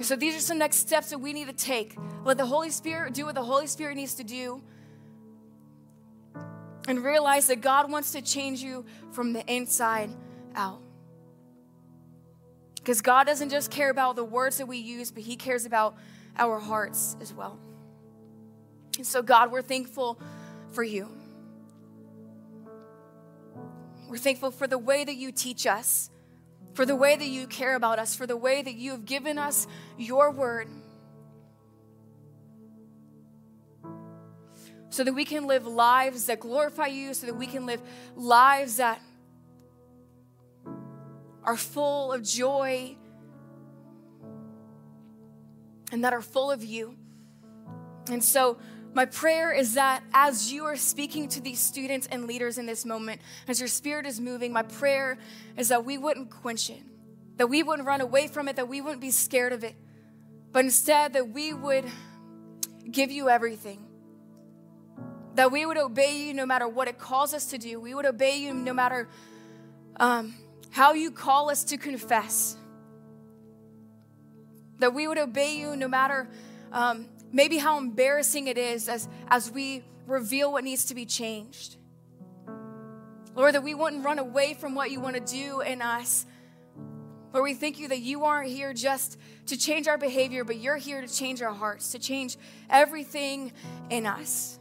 So 0.00 0.16
these 0.16 0.34
are 0.36 0.40
some 0.40 0.58
next 0.58 0.76
steps 0.76 1.10
that 1.10 1.18
we 1.18 1.32
need 1.32 1.46
to 1.46 1.52
take. 1.52 1.96
Let 2.24 2.36
the 2.36 2.46
Holy 2.46 2.70
Spirit 2.70 3.14
do 3.14 3.26
what 3.26 3.34
the 3.34 3.44
Holy 3.44 3.66
Spirit 3.66 3.96
needs 3.96 4.14
to 4.14 4.24
do. 4.24 4.62
And 6.88 7.04
realize 7.04 7.46
that 7.48 7.60
God 7.60 7.90
wants 7.90 8.12
to 8.12 8.22
change 8.22 8.60
you 8.60 8.84
from 9.12 9.32
the 9.32 9.44
inside 9.52 10.10
out. 10.54 10.80
Because 12.82 13.00
God 13.00 13.28
doesn't 13.28 13.50
just 13.50 13.70
care 13.70 13.90
about 13.90 14.16
the 14.16 14.24
words 14.24 14.58
that 14.58 14.66
we 14.66 14.78
use, 14.78 15.12
but 15.12 15.22
He 15.22 15.36
cares 15.36 15.66
about 15.66 15.96
our 16.36 16.58
hearts 16.58 17.16
as 17.20 17.32
well. 17.32 17.60
And 18.96 19.06
so, 19.06 19.22
God, 19.22 19.52
we're 19.52 19.62
thankful 19.62 20.20
for 20.72 20.82
you. 20.82 21.08
We're 24.08 24.16
thankful 24.16 24.50
for 24.50 24.66
the 24.66 24.78
way 24.78 25.04
that 25.04 25.14
you 25.14 25.30
teach 25.30 25.64
us, 25.64 26.10
for 26.74 26.84
the 26.84 26.96
way 26.96 27.14
that 27.14 27.28
you 27.28 27.46
care 27.46 27.76
about 27.76 28.00
us, 28.00 28.16
for 28.16 28.26
the 28.26 28.36
way 28.36 28.62
that 28.62 28.74
you 28.74 28.90
have 28.90 29.04
given 29.04 29.38
us 29.38 29.68
your 29.96 30.32
word. 30.32 30.66
So 34.90 35.04
that 35.04 35.12
we 35.12 35.24
can 35.24 35.46
live 35.46 35.68
lives 35.68 36.26
that 36.26 36.40
glorify 36.40 36.88
you, 36.88 37.14
so 37.14 37.28
that 37.28 37.36
we 37.36 37.46
can 37.46 37.64
live 37.64 37.80
lives 38.16 38.78
that 38.78 39.00
are 41.44 41.56
full 41.56 42.12
of 42.12 42.22
joy 42.22 42.96
and 45.90 46.04
that 46.04 46.12
are 46.12 46.22
full 46.22 46.50
of 46.50 46.64
you. 46.64 46.96
And 48.10 48.22
so, 48.24 48.58
my 48.94 49.06
prayer 49.06 49.52
is 49.52 49.74
that 49.74 50.02
as 50.12 50.52
you 50.52 50.64
are 50.64 50.76
speaking 50.76 51.28
to 51.28 51.40
these 51.40 51.58
students 51.58 52.06
and 52.08 52.26
leaders 52.26 52.58
in 52.58 52.66
this 52.66 52.84
moment, 52.84 53.22
as 53.48 53.58
your 53.58 53.68
spirit 53.68 54.04
is 54.04 54.20
moving, 54.20 54.52
my 54.52 54.62
prayer 54.62 55.16
is 55.56 55.68
that 55.68 55.84
we 55.84 55.96
wouldn't 55.96 56.30
quench 56.30 56.68
it, 56.68 56.82
that 57.36 57.46
we 57.46 57.62
wouldn't 57.62 57.88
run 57.88 58.02
away 58.02 58.26
from 58.26 58.48
it, 58.48 58.56
that 58.56 58.68
we 58.68 58.82
wouldn't 58.82 59.00
be 59.00 59.10
scared 59.10 59.54
of 59.54 59.64
it, 59.64 59.74
but 60.52 60.64
instead 60.64 61.14
that 61.14 61.30
we 61.30 61.54
would 61.54 61.86
give 62.90 63.10
you 63.10 63.30
everything. 63.30 63.86
That 65.36 65.50
we 65.50 65.64
would 65.64 65.78
obey 65.78 66.26
you 66.26 66.34
no 66.34 66.44
matter 66.44 66.68
what 66.68 66.88
it 66.88 66.98
calls 66.98 67.32
us 67.32 67.46
to 67.46 67.58
do. 67.58 67.80
We 67.80 67.94
would 67.94 68.04
obey 68.04 68.36
you 68.36 68.52
no 68.52 68.74
matter 68.74 69.08
um, 69.98 70.34
how 70.72 70.94
you 70.94 71.10
call 71.10 71.50
us 71.50 71.64
to 71.64 71.76
confess. 71.76 72.56
That 74.78 74.94
we 74.94 75.06
would 75.06 75.18
obey 75.18 75.56
you 75.56 75.76
no 75.76 75.86
matter 75.86 76.28
um, 76.72 77.08
maybe 77.30 77.58
how 77.58 77.78
embarrassing 77.78 78.48
it 78.48 78.58
is 78.58 78.88
as, 78.88 79.08
as 79.28 79.50
we 79.50 79.84
reveal 80.06 80.50
what 80.50 80.64
needs 80.64 80.86
to 80.86 80.94
be 80.94 81.04
changed. 81.04 81.76
Lord, 83.34 83.54
that 83.54 83.62
we 83.62 83.74
wouldn't 83.74 84.04
run 84.04 84.18
away 84.18 84.54
from 84.54 84.74
what 84.74 84.90
you 84.90 84.98
want 84.98 85.14
to 85.14 85.20
do 85.20 85.60
in 85.60 85.82
us. 85.82 86.26
Lord, 87.34 87.44
we 87.44 87.54
thank 87.54 87.78
you 87.78 87.88
that 87.88 88.00
you 88.00 88.24
aren't 88.24 88.50
here 88.50 88.72
just 88.72 89.18
to 89.46 89.58
change 89.58 89.88
our 89.88 89.98
behavior, 89.98 90.42
but 90.42 90.56
you're 90.56 90.76
here 90.76 91.02
to 91.02 91.08
change 91.08 91.42
our 91.42 91.52
hearts, 91.52 91.92
to 91.92 91.98
change 91.98 92.36
everything 92.70 93.52
in 93.90 94.06
us. 94.06 94.58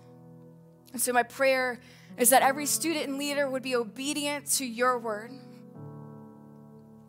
And 0.92 1.02
so, 1.02 1.12
my 1.12 1.24
prayer 1.24 1.80
is 2.18 2.30
that 2.30 2.44
every 2.44 2.66
student 2.66 3.08
and 3.08 3.18
leader 3.18 3.50
would 3.50 3.64
be 3.64 3.76
obedient 3.76 4.46
to 4.54 4.66
your 4.66 5.00
word 5.00 5.32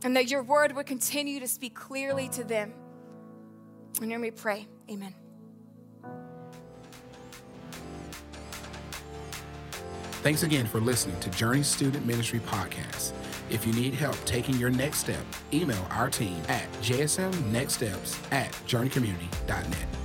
and 0.04 0.16
that 0.16 0.30
your 0.30 0.42
word 0.42 0.74
would 0.74 0.86
continue 0.86 1.40
to 1.40 1.48
speak 1.48 1.74
clearly 1.74 2.28
to 2.30 2.44
them. 2.44 2.74
And 4.00 4.10
hear 4.10 4.18
me 4.18 4.30
pray. 4.30 4.66
Amen. 4.90 5.14
Thanks 10.22 10.44
again 10.44 10.66
for 10.66 10.80
listening 10.80 11.18
to 11.20 11.30
Journey 11.30 11.64
Student 11.64 12.06
Ministry 12.06 12.38
Podcast. 12.40 13.12
If 13.50 13.66
you 13.66 13.72
need 13.72 13.92
help 13.92 14.16
taking 14.24 14.54
your 14.54 14.70
next 14.70 14.98
step, 14.98 15.24
email 15.52 15.84
our 15.90 16.08
team 16.08 16.40
at 16.48 16.70
jsmnextsteps 16.80 18.32
at 18.32 18.52
journeycommunity.net. 18.66 20.01